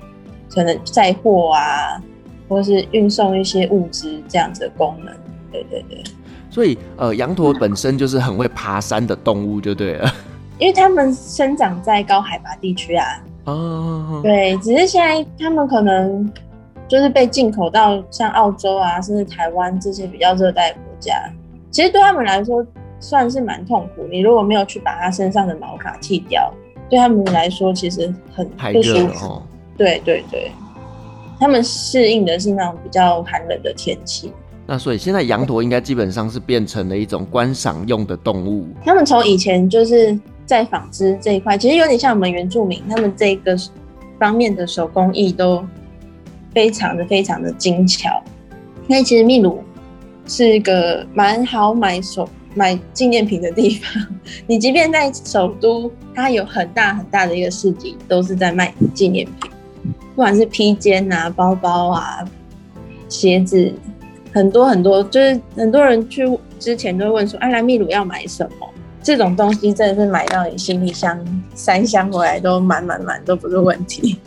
[0.49, 1.99] 可能载货啊，
[2.47, 5.13] 或是运送一些物资这样子的功能。
[5.51, 6.03] 对对对。
[6.49, 10.09] 所以呃，羊驼本身就是很会爬山的动物，就对了。
[10.59, 13.05] 因为他们生长在高海拔地区啊。
[13.45, 14.21] 哦。
[14.23, 16.31] 对，只是现在他们可能
[16.87, 21.29] 就是被进口到像澳洲啊，甚至台湾这些比较热带国家。
[21.71, 22.65] 其实对他们来说
[22.99, 24.05] 算是蛮痛苦。
[24.09, 26.53] 你如果没有去把它身上的毛发剃掉。
[26.87, 29.25] 对他们来说，其实很不舒服。
[29.25, 29.43] 哦、
[29.75, 30.51] 对对对，
[31.39, 34.31] 他们适应的是那种比较寒冷的天气。
[34.67, 38.67] 那所以现在羊驼应该基本上是变成了一种观赏用的动物。
[38.83, 40.15] 他们从以前就是
[40.45, 43.57] 在纺织这一块，其实有点像我们原住民，他们这个
[44.19, 45.65] 方面的手工艺都
[46.53, 48.21] 非常的非常的精巧。
[48.87, 49.63] 因为其实秘鲁
[50.27, 52.29] 是一个蛮好买手。
[52.55, 54.07] 买纪念品的地方，
[54.47, 59.51] 你即便在首都，它有很大很大的一个市集，都是在卖纪念品，
[60.15, 62.25] 不管是披肩啊、包包啊、
[63.09, 63.71] 鞋子，
[64.33, 66.25] 很多很多，就是很多人去
[66.57, 68.67] 之前都会问说：“哎，来秘鲁要买什么？”
[69.03, 74.17] 这种东西真的是买到你行李箱三箱回来都满满满，都不是问题。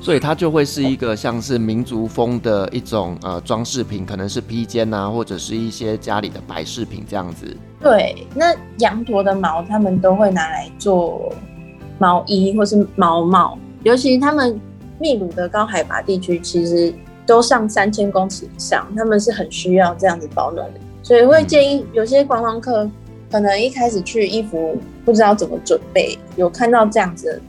[0.00, 7.54] 所以它就会是一个像是民族风的一种呃装饰品，可能是披肩啊，或者是一些家里的摆饰品这样子。
[7.80, 11.30] 对，那羊驼的毛他们都会拿来做
[11.98, 14.58] 毛衣或是毛帽，尤其他们
[14.98, 16.92] 秘鲁的高海拔地区其实
[17.26, 22.90] 都上三千公尺以上，他们是很需要这样子保暖的，所以会建议有些观光客
[23.30, 27.40] 可能一开始去衣服不知道怎么准备，有看到这样子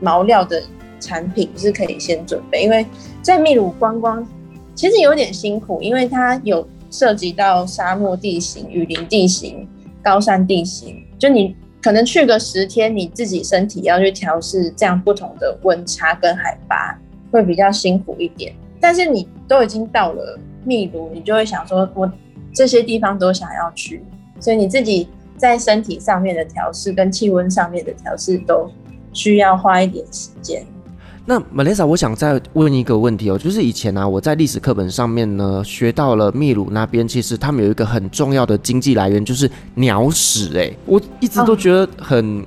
[0.00, 0.62] 毛料的。
[1.04, 2.86] 产品是可以先准备，因为
[3.20, 4.26] 在秘鲁观光
[4.74, 9.68] 其实有点辛苦，因为它有涉及到沙漠地形、雨林地形、
[10.02, 16.98] 高山地形，就你可能去个十天，你自己身体要去调试这样不同的温差跟海拔，
[17.30, 18.54] 会比较辛苦一点。
[18.80, 22.10] 但是你都已经到了秘鲁，你就会想说，我
[22.52, 24.02] 这些地方都想要去，
[24.40, 28.70] 所以你自己在身体上面的调试跟气温上面的调试都
[29.12, 30.64] 需要花一点时间。
[31.26, 40.50] 那 Melissa，我想再问一个问题哦，就是以前、啊，我在历史课本上面呢学到了秘鲁那边，其实他们有一个很重要的经济来源，就是鸟屎。
[40.54, 42.44] 哎，我一直都觉得很、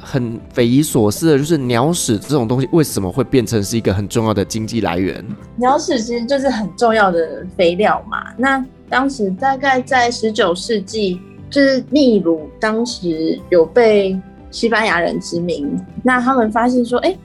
[0.00, 5.24] 很匪夷所思的，就是鸟屎这种东西为什么会变成是一个很重要的经济来源？
[5.54, 8.32] 鸟屎其实就是很重要的肥料嘛。
[8.36, 14.20] 那当时大概在十九世纪，就是秘鲁当时有被
[14.50, 15.70] 西班牙人殖民，
[16.02, 17.16] 那他们发现说，哎。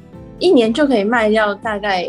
[0.41, 2.05] 一年就可以卖掉大概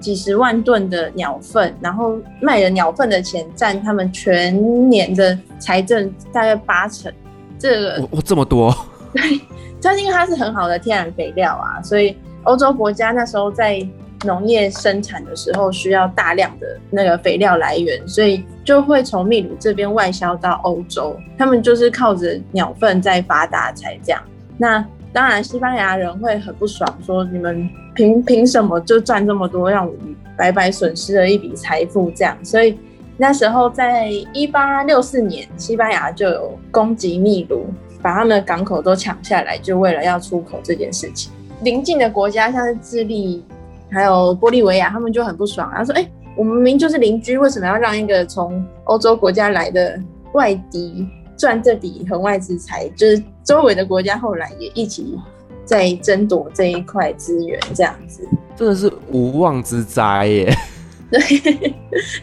[0.00, 7.10] 几十万吨的鸟粪，然后卖的鸟粪的钱占他们全年的财政大概八成。
[7.58, 8.74] 这个我这么多，
[9.14, 9.40] 对，
[9.80, 13.84] 它因为它是很好的天然肥料啊，所以欧洲国家那时候在
[14.24, 21.16] 农业生产的时候需要大量的那个肥料来源，所以就会从秘鲁这边外销到欧洲。
[21.36, 24.20] 他们就是靠着鸟粪在发达才这样。
[24.56, 32.36] 那当然，西班牙人会很不爽，说你们凭凭什么就赚这么多，让我们白白损失了一笔财富这样。
[32.44, 32.78] 所以
[33.16, 37.66] 那时候在一八六四年，西班牙就有攻击秘鲁，
[38.00, 41.32] 把他们的港口都抢下来，就为了要出口这件事情。
[41.62, 43.44] 邻近的国家像是智利。
[43.90, 46.06] 还有玻利维亚，他们就很不爽，他说：“哎、
[46.36, 49.98] 我们明明就是邻居，为什么要让一个从欧洲国家来的
[50.34, 52.86] 外敌赚这笔横外之财？
[52.90, 55.18] 就是周围的国家后来也一起
[55.64, 60.54] 在争夺这一块资源，这样子真的是无妄之灾耶。
[61.10, 61.20] ”对，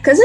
[0.00, 0.22] 可是。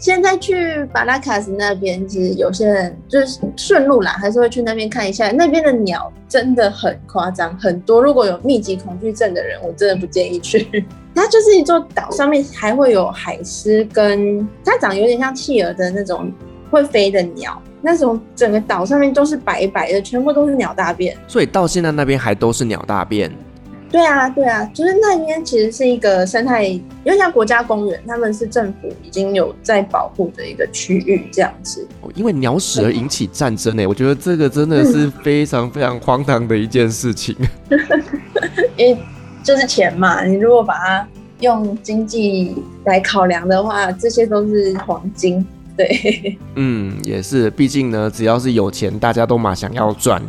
[0.00, 5.32] 现在去巴拉卡斯那边，其实有些人就是顺路啦，还是会去那边看一下。
[5.32, 8.00] 那边的鸟真的很夸张，很多。
[8.00, 10.84] 如果有密集恐惧症的人，我真的不建议去。
[11.16, 16.30] 它就是一座岛，上面还会有海狮，跟它长有点像企鹅的那种
[16.70, 17.60] 会飞的鸟。
[17.80, 21.16] 那种整个岛上面都是白白的，全部都是鸟大便。
[21.26, 23.30] 所以到现在那边还都是鸟大便。
[23.90, 31.88] 对啊，对啊，就是那边其实是一个生态，因为像国家公园，他们是政府已经有在保护的一个区域这样子。
[32.14, 37.34] 因为鸟屎而引起战争呢，我觉得这个真的是非常非常荒唐的一件事情。
[38.76, 38.98] 因为
[39.42, 41.08] 就是钱嘛，你如果把它
[41.40, 42.54] 用经济
[42.84, 45.42] 来考量的话，这些都是黄金。
[45.78, 50.20] 对， 嗯，也是，毕竟呢，只要是有钱，大家都嘛想要赚。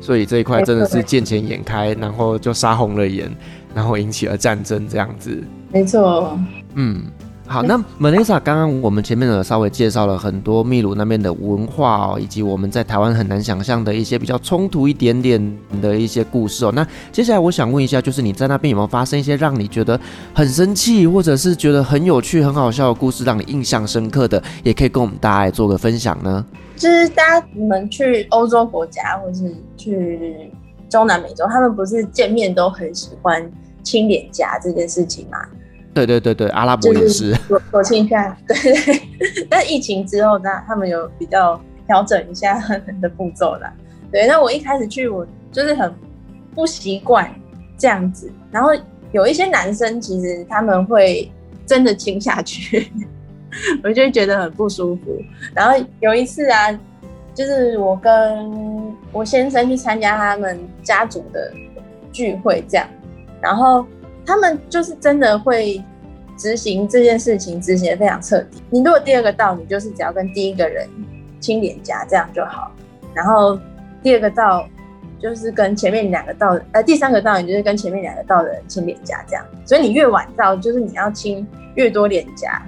[0.00, 3.28] 所以这一块真的是见钱眼开，然后就杀红了眼，
[3.74, 5.42] 然后引起了战争这样子。
[5.72, 6.38] 没错。
[6.74, 7.02] 嗯，
[7.50, 16.72] 好，那 Melissa 刚刚我们前面呢稍微介绍了很多秘鲁那边的文化哦，以及我们在台湾很难想象的一些比较冲突一点点的一些故事哦。
[16.74, 19.98] 那接下来我想问一下，就是你在那边有没有发生一些让你觉得
[20.34, 26.44] 很生气，或者是觉得很有趣、很好笑的故事，让你印象深刻的，也可以跟我们大家来做个分享呢？
[26.76, 30.52] 就是大家你们去欧洲国家，或是去
[30.90, 33.50] 中南美洲，他们不是见面都很喜欢
[33.82, 35.38] 亲脸颊这件事情吗？
[35.94, 37.36] 对对对对，阿拉伯也是。
[37.48, 39.02] 我我亲一下， 对对。
[39.48, 42.58] 但疫情之后，那他们有比较调整一下
[43.00, 43.72] 的步骤啦。
[44.12, 45.92] 对，那我一开始去，我就是很
[46.54, 47.28] 不习惯
[47.76, 48.30] 这样子。
[48.50, 48.70] 然后
[49.12, 51.30] 有一些男生，其实他们会
[51.66, 52.92] 真的亲下去。
[53.82, 55.18] 我就觉得很不舒服。
[55.54, 56.70] 然后有一次啊，
[57.34, 61.52] 就是我跟我先生去参加他们家族的
[62.12, 62.86] 聚会，这样，
[63.40, 63.86] 然后
[64.28, 65.82] 他们就是真的会
[66.36, 68.62] 执行这件事情，执行的非常彻底。
[68.68, 70.86] 你如果第二个到，你就是只要跟第一个人
[71.40, 72.70] 亲脸颊这样就好。
[73.14, 73.58] 然后
[74.02, 74.68] 第二个到，
[75.18, 79.42] 就是跟前面两个到，呃，第三个到，你就是跟前面两个到的人亲脸颊这样。
[79.64, 82.62] 所以你越晚到，就是你要亲越多脸颊。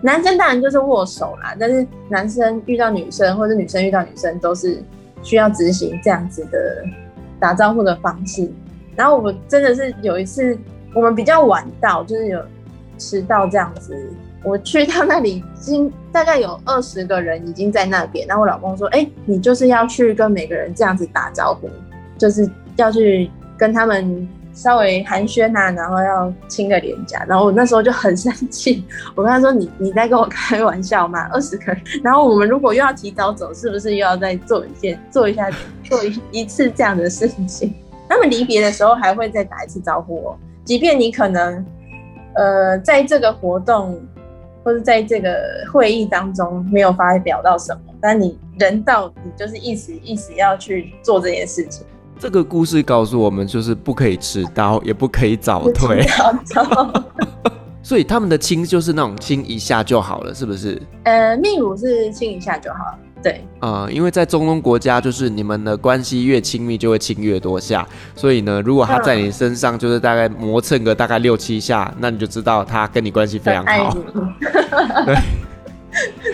[0.00, 4.82] 男生当然就是握手啦，但是男生遇到女生或者女生遇到女生都是
[5.22, 6.84] 需要执行这样子的
[7.38, 8.50] 打招呼的方式。
[8.96, 10.56] 然后我真的是有一次
[10.94, 12.40] 我们比较晚到，就是有
[12.98, 13.96] 迟到这样子。
[14.44, 18.26] 我去到那里，已经大概有二十个人已经在那边。
[18.26, 21.68] 然后我老公说：“哎，你就是要去跟每个人这样子打招呼，
[22.18, 28.84] 就是要去跟他们。”稍微寒暄呐、啊，然后要亲个脸颊，然后我那时候就很生气，
[29.14, 31.26] 我跟他说：“你你在跟我开玩笑吗？
[31.32, 35.50] 二十个人，然后我们如果又要提早走，是不是又要再做一件、做一下、
[35.84, 37.74] 做一一次这样的事情？”
[38.12, 41.64] 他们离别的时候还会再打一次招呼哦，即便你可能
[42.34, 43.98] 呃在这个活动
[44.62, 45.34] 或者在这个
[45.72, 51.86] 会议当中没有发表到什么，但你人到，你就是一时一时要去做这件事情。
[52.18, 56.06] 这个故事告诉我们，就是不可以迟到，也不可以早退。
[57.82, 60.80] 所以他们的亲就是那种亲一下就好了，是不是？
[61.04, 62.98] 呃，秘鲁是亲一下就好了。
[63.22, 67.86] 对，啊、呃，因为在中东国家，就是你们的关系越亲密，就会亲越多下。
[68.16, 73.96] 所以呢，如果他在你身上就是大概磨蹭个大概六七下，那你就知道他跟你关系非常好。
[75.06, 75.16] 对，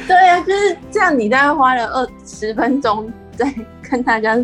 [0.07, 1.18] 对呀、啊，就是这样。
[1.18, 4.39] 你大概花了二十分钟在跟大家。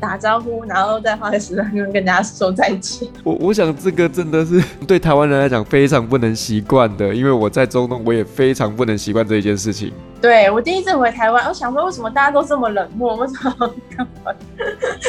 [0.00, 3.08] 打招呼，然后再花个十分钟跟大家说再见。
[3.24, 9.92] 我我想这个真的是 对台湾人来讲非常不能习惯的，因为我在中东，我也非常不能习惯这一件事情。
[10.20, 13.16] 对，我第一次回台湾，我想说为什么大家都这么冷漠？
[13.16, 13.72] 为什么？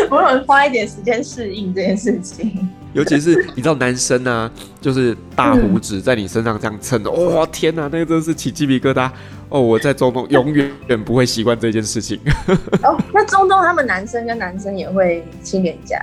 [0.12, 2.70] 我想花一点时间适应这件事情。
[2.94, 4.50] 尤其是你知道男生啊，
[4.82, 9.10] 就是大胡子在你身上这样蹭的，哇、天哪，那个真的是起鸡皮疙瘩
[9.50, 9.62] 哦！
[9.62, 10.72] 我在中东永远
[11.04, 12.20] 不会习惯这件事情。
[12.84, 16.00] 哦，那中东他们男生跟男生也会亲脸颊？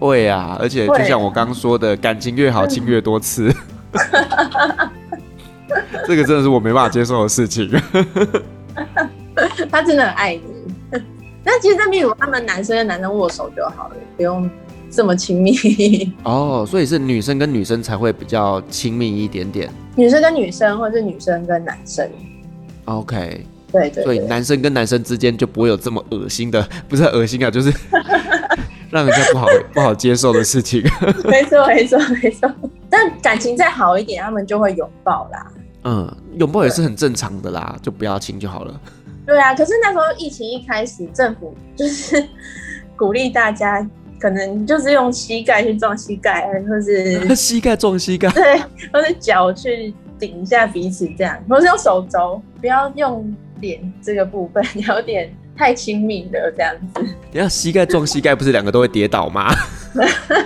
[0.00, 3.54] 会啊，而且就像我刚刚说的，感情越好亲越多次。
[6.06, 7.70] 这个真的是我没办法接受的事情。
[9.70, 11.00] 他真的很爱你。
[11.44, 14.50] 那其实，在秘鲁，他们男生跟男生握手就好了，不用
[14.94, 15.54] 这么亲密。
[16.24, 19.70] 哦，所以是女生跟女生才会比较亲密一点点。
[19.96, 22.08] 女生跟女生，或者是女生跟男生。
[22.86, 23.46] OK。
[23.72, 24.04] 对，对对。
[24.04, 27.72] 所以男生跟男生之间就不会有这么恶心的， 不是恶心啊，就是
[28.90, 30.80] 让人家不好不好接受的事情。
[31.24, 32.48] 没错，没错，没错。
[32.88, 35.52] 但感情再好一点，他们就会拥抱啦。
[35.82, 38.80] 嗯，拥抱也是很正常的啦，就不要亲就好了。
[39.26, 42.24] 对啊，可是那时候疫情一开始，政府就是
[42.96, 43.84] 鼓励大家，
[44.24, 48.58] 可能就是用膝盖去撞膝盖，或是 膝盖撞膝盖，对，
[48.90, 57.02] 或是脚去顶一下彼此这样，或是用手肘，不要用脸这个部分，有点太亲密了这样子。
[57.30, 59.52] 等下膝盖撞膝盖，不是两个都会跌倒吗？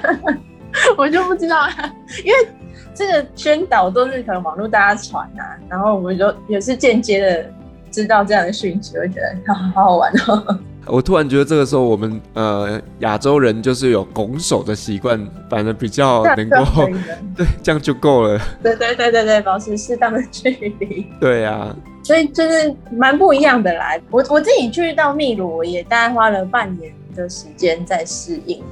[0.99, 2.49] 我就不知道啊，因为
[2.93, 7.47] 这个宣导都是可能网络大家传啊，然后我就也是间接的。
[7.91, 10.59] 知道这样的讯息，我觉得好好好玩哦。
[10.91, 15.19] 我突然觉得这个时候我们呃亚洲人就是有拱手的习惯，
[15.49, 16.65] 反而比较 能够
[17.37, 18.41] 对，这样就够了。
[18.63, 21.07] 对对对对对，保持适当的距离。
[21.21, 23.97] 对啊，所以就是蛮不一样的啦。
[24.11, 28.63] 我我自己去到秘鲁，也大概花了半年的时间在适应，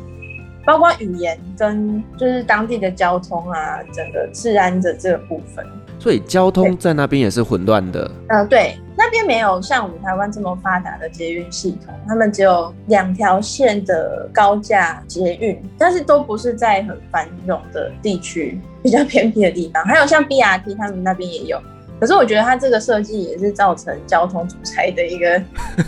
[0.64, 5.64] 包括语言跟就是当地的交通啊，整个治安的这个部分。
[6.07, 8.09] 所以交通在那边也是混乱的。
[8.28, 8.78] 嗯、呃，对。
[8.96, 19.84] 那边没有像我们台湾这么发达的捷运系统，他们只有两条线的高架捷运，但是都不是在很繁荣的地区，比较偏僻的地方。
[19.84, 21.61] 还有像 BRT，他们那边也有，
[21.98, 25.42] 可是我觉得它这个设计也是造成交通阻塞的一个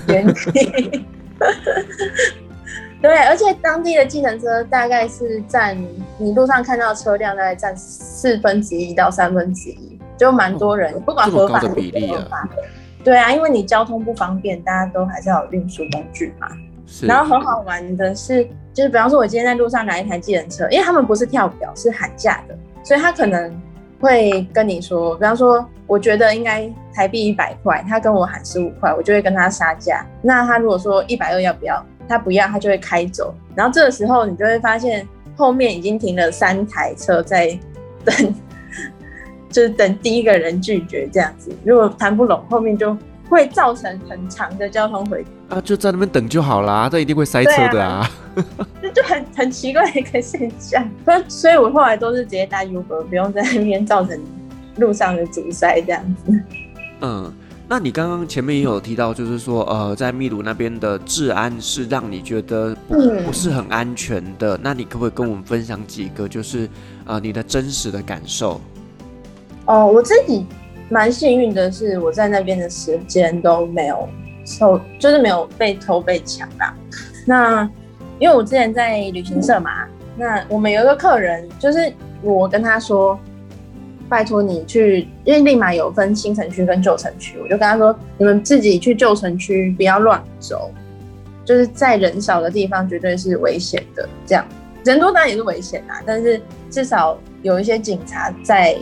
[0.08, 1.06] 原因。
[3.00, 5.78] 对，而且当地的计程车大概是占
[6.18, 12.48] 你路上看到车辆大概占四分之一到三分之一，就蛮多人，不管合法的比例啊。
[13.04, 16.48] 对啊，因为你交通不方便，大家都还是要有运输工具嘛。
[17.02, 18.44] 然后很好玩的是，
[18.74, 23.54] 就是比方说，我今天在路上来一台计程车，因为他们不是跳表，是喊价的，所以他可能
[24.00, 30.04] 会跟你说，比方说，我觉得应该台币一百块，他跟我喊十五块，我就会跟他杀价。
[30.20, 31.82] 那他如果说一百二要不要？
[32.08, 33.34] 他不要，他就会开走。
[33.54, 35.06] 然后这个时候，你就会发现
[35.36, 37.58] 后面已经停了三台车在
[38.04, 38.34] 等。
[39.50, 42.96] 就是等第一个人拒绝这样子，如果谈不拢，后面就
[43.28, 48.10] 会造成很长的交通回啊，就在那边等就好啦，这一定会塞车的啊，
[48.82, 50.88] 这就很很奇怪的一个现象。
[51.28, 54.18] 所以，我后来都是直接搭 Uber，不用在那边造成
[54.76, 56.42] 路上的阻塞这样子。
[57.00, 57.32] 嗯，
[57.68, 62.94] 那你刚刚前面也有提到，就是说，呃，在秘鲁那边的治安是让你觉得不，
[63.26, 64.56] 不是很安全的。
[64.56, 64.60] 嗯。
[64.62, 66.68] 那你可不可以跟我们分享几个，就是
[67.04, 68.60] 呃，你的真实的感受？
[69.68, 70.46] 哦，我自己
[70.88, 74.08] 蛮幸运的是，我在那边的时间都没有
[74.58, 76.74] 偷，就是没有被偷被抢啦。
[77.26, 77.70] 那
[78.18, 81.92] 因为我之前在旅行社嘛，那我们有一个客人，就是
[82.22, 83.20] 我跟他说，
[84.08, 90.70] 拜托你去，因为立马有分新城区跟旧城区，我就跟他说，你们自己去旧城区，不要乱走，
[91.44, 94.08] 就是在人少的地方绝对是危险的。
[94.24, 94.42] 这样
[94.82, 96.40] 人多当然也是危险啦，但是
[96.70, 98.74] 至少有一些警察在。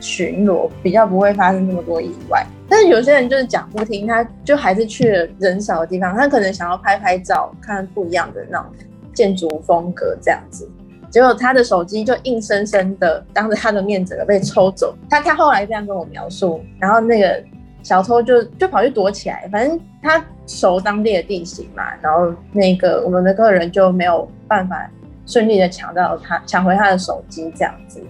[0.00, 8.66] 巡逻比较不会发生那么多意外，但是有些人就是讲不听，他就还是去了人少的地方，他可能想要拍拍照，看不一样的那种
[9.12, 10.68] 建筑风格这样子，
[11.10, 14.94] 结果他的手机就硬生生的当着他的面整个被抽走。
[15.10, 17.42] 他他后来这样跟我描述，然后那个
[17.82, 24.88] 小偷就就跑去躲起来，反正他熟当地的地形嘛，然后那个我们的客人就没有办法
[25.26, 28.00] 顺利的抢到他，抢回他的手机这样子。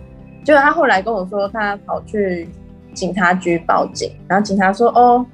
[0.45, 2.49] 就他后来跟我说，他跑去
[2.95, 5.25] 警察局报警，然后警察说：“哦，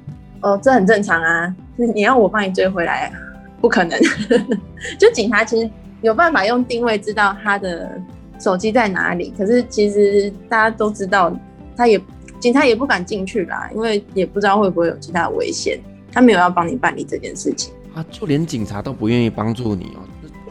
[0.40, 3.12] 哦，这很正常啊， 你要我帮你追回来，
[3.60, 3.98] 不可能。
[4.98, 5.70] ”就警察其实
[6.02, 8.00] 有办法用定位知道他的
[8.40, 11.32] 手机在哪里，可是其实大家都知道，
[11.76, 12.00] 他也
[12.40, 15.78] 警察也不敢进去啦，因为也不知道会不会有其他的危险，
[16.12, 20.02] 他没有要帮你办理这件事情啊，就连警察都不愿意帮助你哦。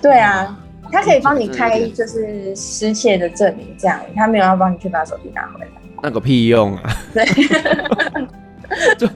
[0.02, 0.58] 对啊。
[0.94, 5.68] 他可以帮你开，就是失窃的证明，这样他没有要帮你去把手机拿回来。
[6.04, 6.84] 那个屁用啊！
[7.14, 7.26] 对，
[8.98, 9.10] 就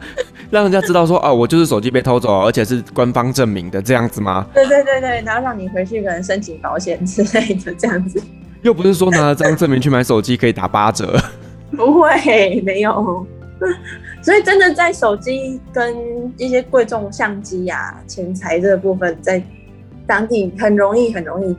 [0.50, 4.48] 让人家知道说啊，我就是手机被偷走，而且是官方证明的这样子吗？
[4.54, 8.20] 对对对对，然后让你回去可能申请保险之类的这样子。
[8.64, 11.16] 又不是说拿了这张证明去买手机可以打八折。
[11.78, 13.26] 不会，没有。
[14.22, 15.96] 所以真的在手机跟
[16.38, 19.42] 一些贵重相机呀、啊、钱财这个部分，在
[20.08, 21.56] 当地很容易，很容易，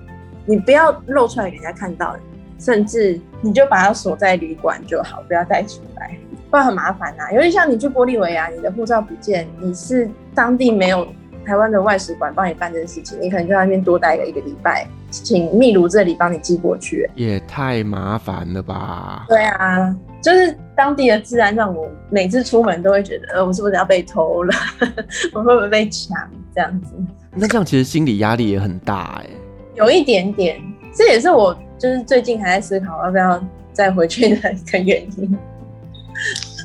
[0.47, 2.17] 你不要露出来给人家看到，
[2.59, 6.19] 甚至你就把它锁在旅馆就好，不要带出来，
[6.51, 7.33] 不然很麻烦呐、啊。
[7.33, 11.07] 尤其像你去玻利维亚，你的护照不见，你是当地没有
[11.45, 19.27] 台湾的外使馆帮你办这件事情，你可能就在那边多待个一个礼拜，请秘鲁这里帮你寄过去，也太麻烦了吧？
[19.29, 19.95] 对啊。
[20.23, 24.55] 就是当地的治安让我每次出门都会觉得，呃，我是不是要被偷了？
[25.33, 26.17] 我会不会被抢？
[26.55, 26.95] 这样子。
[27.35, 29.31] 那这样其实心理压力也很大哎。
[29.75, 30.61] 有一点点，
[30.93, 33.41] 这也是我就是最近还在思考要不要
[33.73, 35.39] 再回去的一个原因。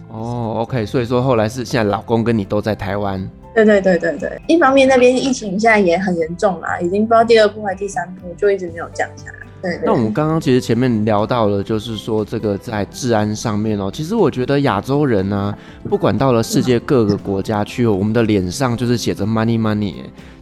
[0.10, 3.30] 哦，OK，所以说后来是现在老公跟你都在台湾。
[3.54, 9.38] 对对对对对，一方面那边疫情现在也很严重啦，已经不知道第二波还是第三波，就一直没有降下来。
[9.86, 15.56] 那我们刚刚其实前面聊到了，就是说这个在治安上面哦，其实我觉得亚洲人呢，
[15.90, 19.96] 不管到了世界各个国家去，我们的脸上就是写着 money money，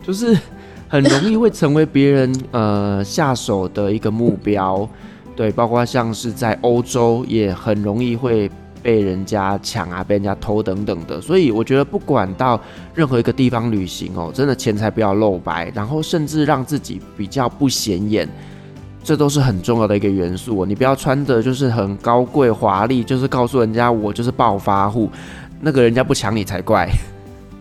[0.03, 0.35] 就是
[0.87, 4.89] 很容易会成为别人呃下手的一个目标。
[5.35, 8.49] 对，包括像是在欧洲也很容易会
[8.81, 11.21] 被人家抢啊，被人家偷等等的。
[11.21, 12.59] 所以我觉得不管到
[12.95, 18.27] 任何一个地方旅行哦，真的钱财不要露白，然后甚至让自己比较不显眼。
[19.03, 25.09] 这都是很重要的一个元素，你不要穿的就是很高贵华丽，就是告诉人家我就是暴发户，
[25.59, 26.87] 那个人家不抢你才怪。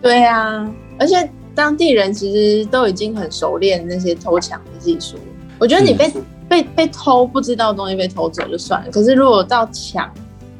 [0.01, 5.17] 对啊，而且当地人其实都已经很熟练那些偷抢的技术。
[5.57, 10.07] 我觉得你被、嗯、被被偷不知道东西被偷走就算了，可是如果到抢，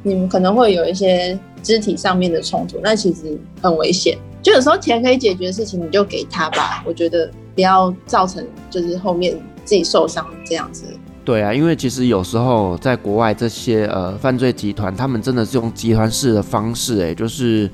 [0.02, 4.18] 你们可能会有一些肢体上面的冲突，那其实很危险。
[4.42, 6.82] 就有时候钱可以解决的事情，你就给他吧。
[6.84, 9.40] 我觉得不要造成就是后面。
[9.64, 10.84] 自己受伤这样子，
[11.24, 17.70] 对啊，因为其实有时候在国外这些呃犯罪集团，他们真的是用集团式的方式，哎，就是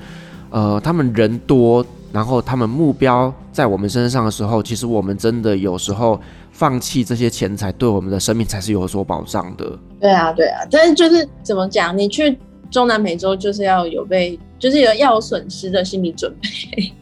[0.51, 6.21] 呃他们人多，然后他们目标在我们身上的时候，其实我们真的有时候
[6.53, 9.79] 放弃这些钱财，对我们的生命才是有所保障的。
[10.01, 12.39] 对啊，对啊，但是就是怎么讲，你去
[12.71, 16.93] 中南美洲就是要有被，就是有要有损失的心理准备。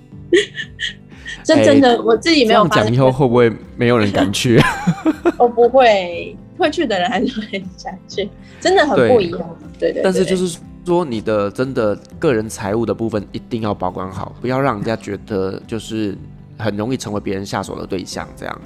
[1.42, 4.60] 这真的，欸、我自己没有讲，以后会不会没有人敢去？
[5.38, 8.28] 我不会，会去的人还是会想去，
[8.60, 9.56] 真的很不一样。
[9.78, 10.02] 对，对对。
[10.02, 16.16] 但是就是说，你的真的个人财务的部分一定要保管好，不要让人家觉得就是
[16.56, 18.26] 很容易成为别人下手的对象。
[18.36, 18.60] 这样。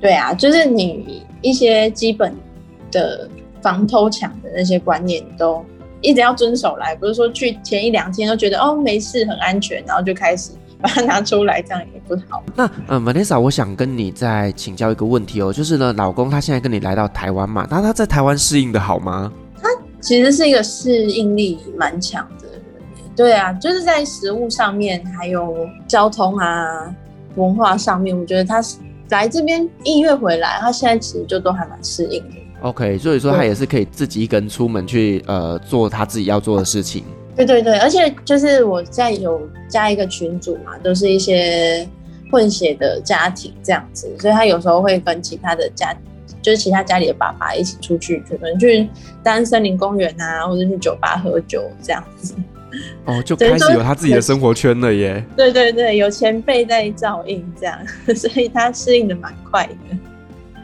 [0.00, 2.34] 对啊，就是你一些基本
[2.90, 3.28] 的
[3.62, 5.64] 防偷抢的那些观念都
[6.02, 10.50] 一直要遵守来，不是说去前一两天都觉得哦没事很安全，然后就开始。
[10.84, 12.42] 把它拿出来，这样也不好。
[12.54, 19.32] 那呃，Vanessa，我想跟你再请教一个问题哦，就是呢，老公他现在跟你来到台湾嘛，那他在台湾适应的好吗？
[19.62, 19.68] 他
[19.98, 22.62] 其实是一个适应力蛮强的人，
[23.16, 26.94] 对啊，就是在食物上面，还有交通啊、
[27.36, 28.62] 文化上面，我觉得他
[29.08, 32.36] 来这边一月回来，他现在其实就都还蛮适应的。
[32.60, 37.04] OK，所以说他也是可以自己一个人出门去呃做他自己要做的事情。
[37.36, 41.86] 对对对，而且就是我在有加一个群组嘛，都是一些
[42.30, 45.94] 混血的家庭这样子，所以他有时候会跟其他的家，
[46.40, 48.88] 就是其他家里的爸爸一起出去，可能去
[49.22, 52.34] 当森林公园啊，或者去酒吧喝酒这样子。
[53.04, 55.24] 哦， 就开始有他自己的生活圈了耶。
[55.36, 57.78] 对对对，有前辈在照应这样，
[58.14, 59.72] 所以他适应的蛮快的。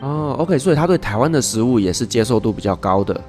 [0.02, 3.20] 哦，OK，所以他对台湾的食物也是接受度比较高的。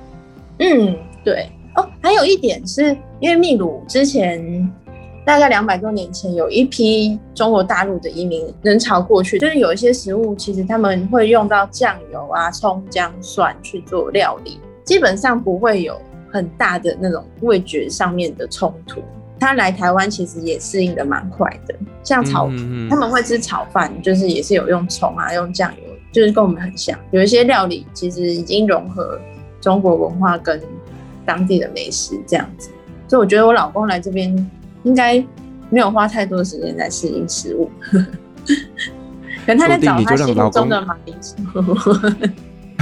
[0.59, 1.49] 嗯，对。
[1.75, 4.69] 哦，还有一点是因为秘鲁之前
[5.25, 15.95] 大概两百多年前有一批中国大陆的移民人潮过去，就是有一些食物其实他们会用到酱油啊、葱、姜、蒜去做料理，基本上不会有
[16.31, 19.01] 很大的那种味觉上面的冲突。
[19.39, 26.97] 他来台湾其实也适应的蛮快的，像炒嗯嗯嗯他们会吃炒饭，就是也是有用葱啊、用酱油，就是跟我们很像。
[27.11, 29.19] 有一些料理其实已经融合
[29.61, 30.59] 中国文化跟。
[31.31, 32.69] 当地的美食这样子，
[33.07, 34.49] 所以我觉得我老公来这边
[34.83, 35.17] 应该
[35.69, 37.71] 没有花太多的时间在适应食物，
[39.45, 41.35] 可能他在找他心目中的马铃薯，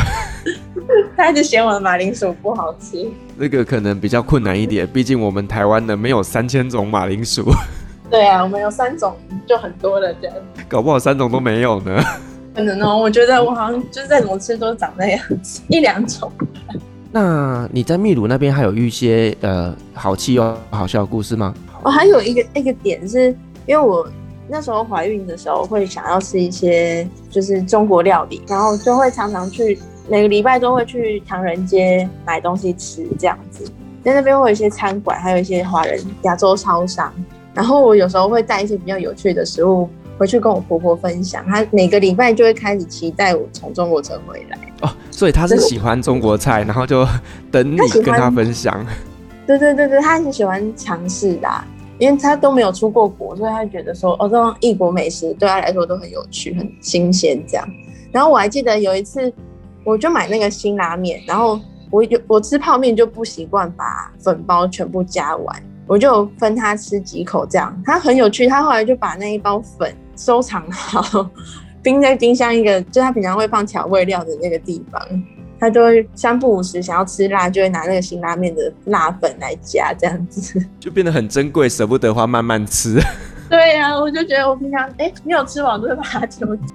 [1.15, 3.07] 他一直嫌我的马铃薯不好吃。
[3.37, 7.45] 那个可能比较困难一点，毕竟我们台湾的没有三千种马铃薯。
[8.09, 9.15] 对啊，我们有三种
[9.47, 10.35] 就很多了，这样。
[10.67, 12.03] 搞不好三种都没有呢。
[12.55, 16.31] 可能哦，我觉得我好像就是再怎么吃都长那样子，一两种。
[17.11, 21.53] 那你在秘鲁那边还有一些呃好气又好笑的故事吗？
[21.81, 23.35] 我还有一个一个点是，
[23.65, 24.07] 因为我
[24.47, 33.63] 那时候怀孕的时候会想要吃一些就是中国料理，然后就会常常去每个礼拜都会去唐人街买东西吃，这样子，
[34.03, 37.11] 在那边会有一些餐馆，还有一些华人亚洲超商。
[37.53, 44.57] 然后我有时候会带一些比较有趣的食物回去跟我婆婆分享，她每个礼拜就会开始期待我从中国城回来。
[44.81, 47.05] 哦，所以他是喜欢中国菜，然后就
[47.51, 48.85] 等你跟他分享。
[49.45, 51.49] 对对对对，他很喜欢尝试的，
[51.97, 57.67] 因为他都没有出过国，所以他觉得说哦，这种异国美食对他来说都很有趣、很新鲜这样。
[58.11, 59.31] 然后我还记得有一次，
[59.83, 61.59] 我就买那个辛拉面，然后
[61.89, 67.75] 我有我吃泡面就不习惯把粉包全部加完，我就分他吃几口这样。
[67.83, 71.27] 他很有趣，他后来就把那一包粉收藏好，
[71.81, 75.01] 冰在冰箱一个，就他平常会放调味料的那个地方。
[75.61, 82.97] 他就会三不五时想要吃辣，就会拿那个辛拉面的辣粉来加，这样子 就变得很珍贵，舍不得花，慢慢吃。
[83.49, 86.65] 对呀、啊，我就觉得我平常哎、欸，没有吃完都会把它丢掉。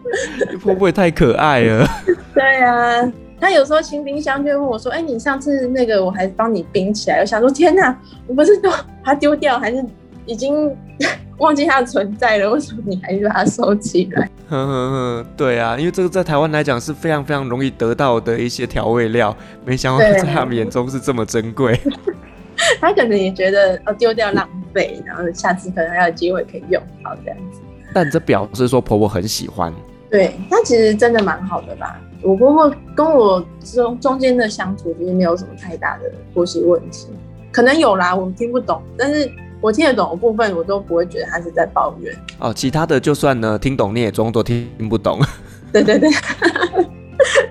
[0.62, 1.88] 会不会太可爱了？
[2.34, 9.82] 对呀、啊，他有时候清冰箱就会问我说：“哎、欸，你上次那个我还帮你冰起来。”我想说：“天哪，我不是都把它丢掉，还是
[10.26, 10.70] 已经
[11.38, 12.50] 忘记它的存在了？
[12.50, 21.78] 为什么你还是把它收起来？”哼哼哼，对啊，因为这个在台湾来讲是非常非常容易得到的一些调味料，没想到在他们眼中是这么珍贵。
[22.80, 27.60] 他可能也觉得哦，丢掉浪费，然后下次可能还有机会可以用好这样子。
[27.92, 29.72] 但这表示说婆婆很喜欢。
[30.08, 32.00] 对，她其实真的蛮好的吧？
[32.22, 37.08] 我婆婆跟我中中间的相处其实没有什么太大的婆媳问题，
[37.52, 39.30] 可能有啦，我听不懂，但是
[39.64, 42.14] 我听得懂的部分，我都不会觉得他是在抱怨。
[42.38, 45.18] 哦，其他的就算呢，听懂你也装作听不懂。
[45.72, 46.10] 对对对。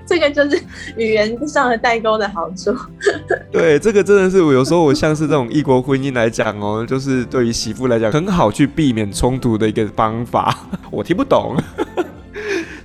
[0.06, 0.62] 这个就是
[0.96, 2.72] 语言上的代沟的好处。
[3.52, 10.56] 对，这个真的是我有时候我像是这种异国婚姻来讲哦，就是对于媳妇来讲很好去避免冲突的一个方法。
[10.92, 11.58] 我听不懂，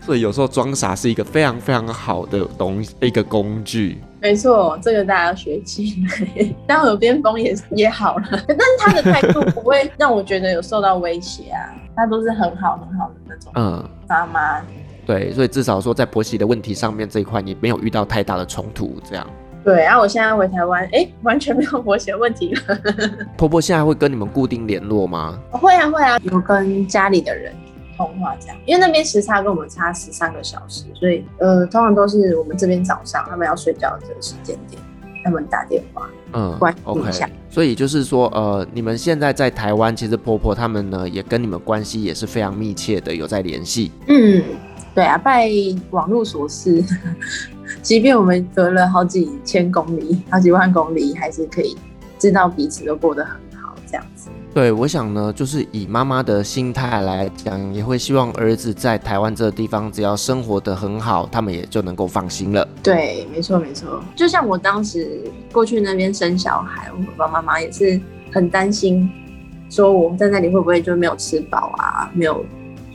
[0.01, 3.99] 所以有时候装傻是一个非常非常好的东西，一个工具。
[4.21, 6.55] 没错，这个大家要学起来。
[6.67, 13.53] 当耳边风也也好了，但是他的态度不会让我觉得有受到威胁啊，他都是很好很好的那种。
[13.55, 14.61] 嗯，妈妈。
[15.07, 19.27] 对，所以至少说在婆媳的问题上面这一块，你没有遇到太大的冲突，这样。
[19.65, 22.79] 对，然后我现在回台湾，哎，完全没有婆媳的问题了。
[23.37, 25.39] 婆婆现在会跟你们固定联络吗？
[25.51, 27.53] 会啊，会啊，有跟家里的人
[27.99, 34.81] 通话这样，因为那边时差跟我们差十三个小时，所以呃，通常都是我们这边早上他们要睡觉的这个时间点，
[35.23, 37.27] 他们打电话，嗯，关心一下。
[37.27, 37.31] Okay.
[37.51, 43.93] 所以就是说，呃，你们现在在台湾，其实婆婆他们呢也跟你们关系也是非常密切的，有在联系。
[44.07, 44.43] 嗯。
[44.95, 45.49] 对啊，拜
[45.91, 46.83] 网络所赐，
[47.83, 51.77] 即便我们隔了好几千公里、好几万公里，还是可以
[52.19, 53.39] 知道彼此都过得很好，
[53.91, 54.29] 这样子。
[54.53, 62.67] 对，我想呢，就是以妈妈的心态来讲，也会希望儿子在台湾这个地方，只要生活得很好，他们也就能够放心了。
[62.83, 64.03] 对，没错没错。
[64.15, 65.23] 就像我当时
[65.53, 68.01] 过去那边生小孩，我爸爸妈妈也是
[68.33, 69.11] 很担心，
[69.71, 72.45] 说我在那里会不会就没有吃饱啊，没有。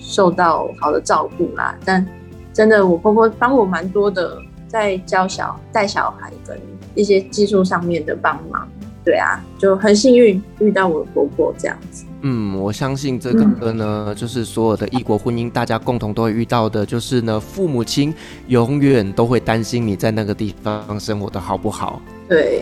[0.06, 2.06] 受到好的照顾啦，但
[2.52, 4.38] 真的我婆婆帮我蛮多的，
[4.68, 6.60] 在教小带小孩跟
[6.94, 8.68] 一些技术上面的帮忙。
[9.04, 12.06] 对啊，就很幸运遇到我的婆婆这样子。
[12.22, 18.14] 嗯，我相信这个呢，嗯、就是所有的异国婚姻，大家共同都会遇到的，就是呢，父母亲
[18.48, 22.02] 永远都会担心你在那个地方生活的好不好。
[22.30, 22.62] 对，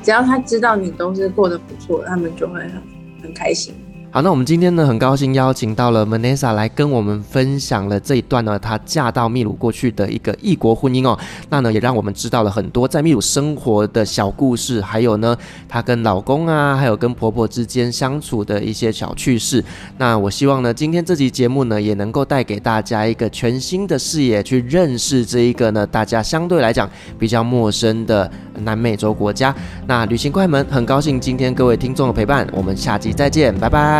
[0.00, 2.82] 只要他知道你都是过得不错，他们就会很
[3.22, 3.74] 很开心。
[4.12, 11.16] 好，那我们今天呢，很高兴邀请到了 Manessa 来跟我们分享了这一段呢，她嫁到秘鲁过去的一个异国婚姻哦。
[11.48, 15.36] 那呢，也让我们知道了很多在秘鲁生活的小故事，还有呢，
[15.68, 19.64] 她跟老公啊，还有跟婆婆之间相处的一些小趣事。
[19.98, 28.28] 那我希望呢，今天这期节目呢，也能够带给大家一个全新的视野，去认识这一个呢，大家相对来讲比较陌生的
[28.64, 29.54] 南美洲国家。
[29.86, 33.99] 那旅行快门，很高兴今天各位听众的陪伴，我们下集再见，拜拜。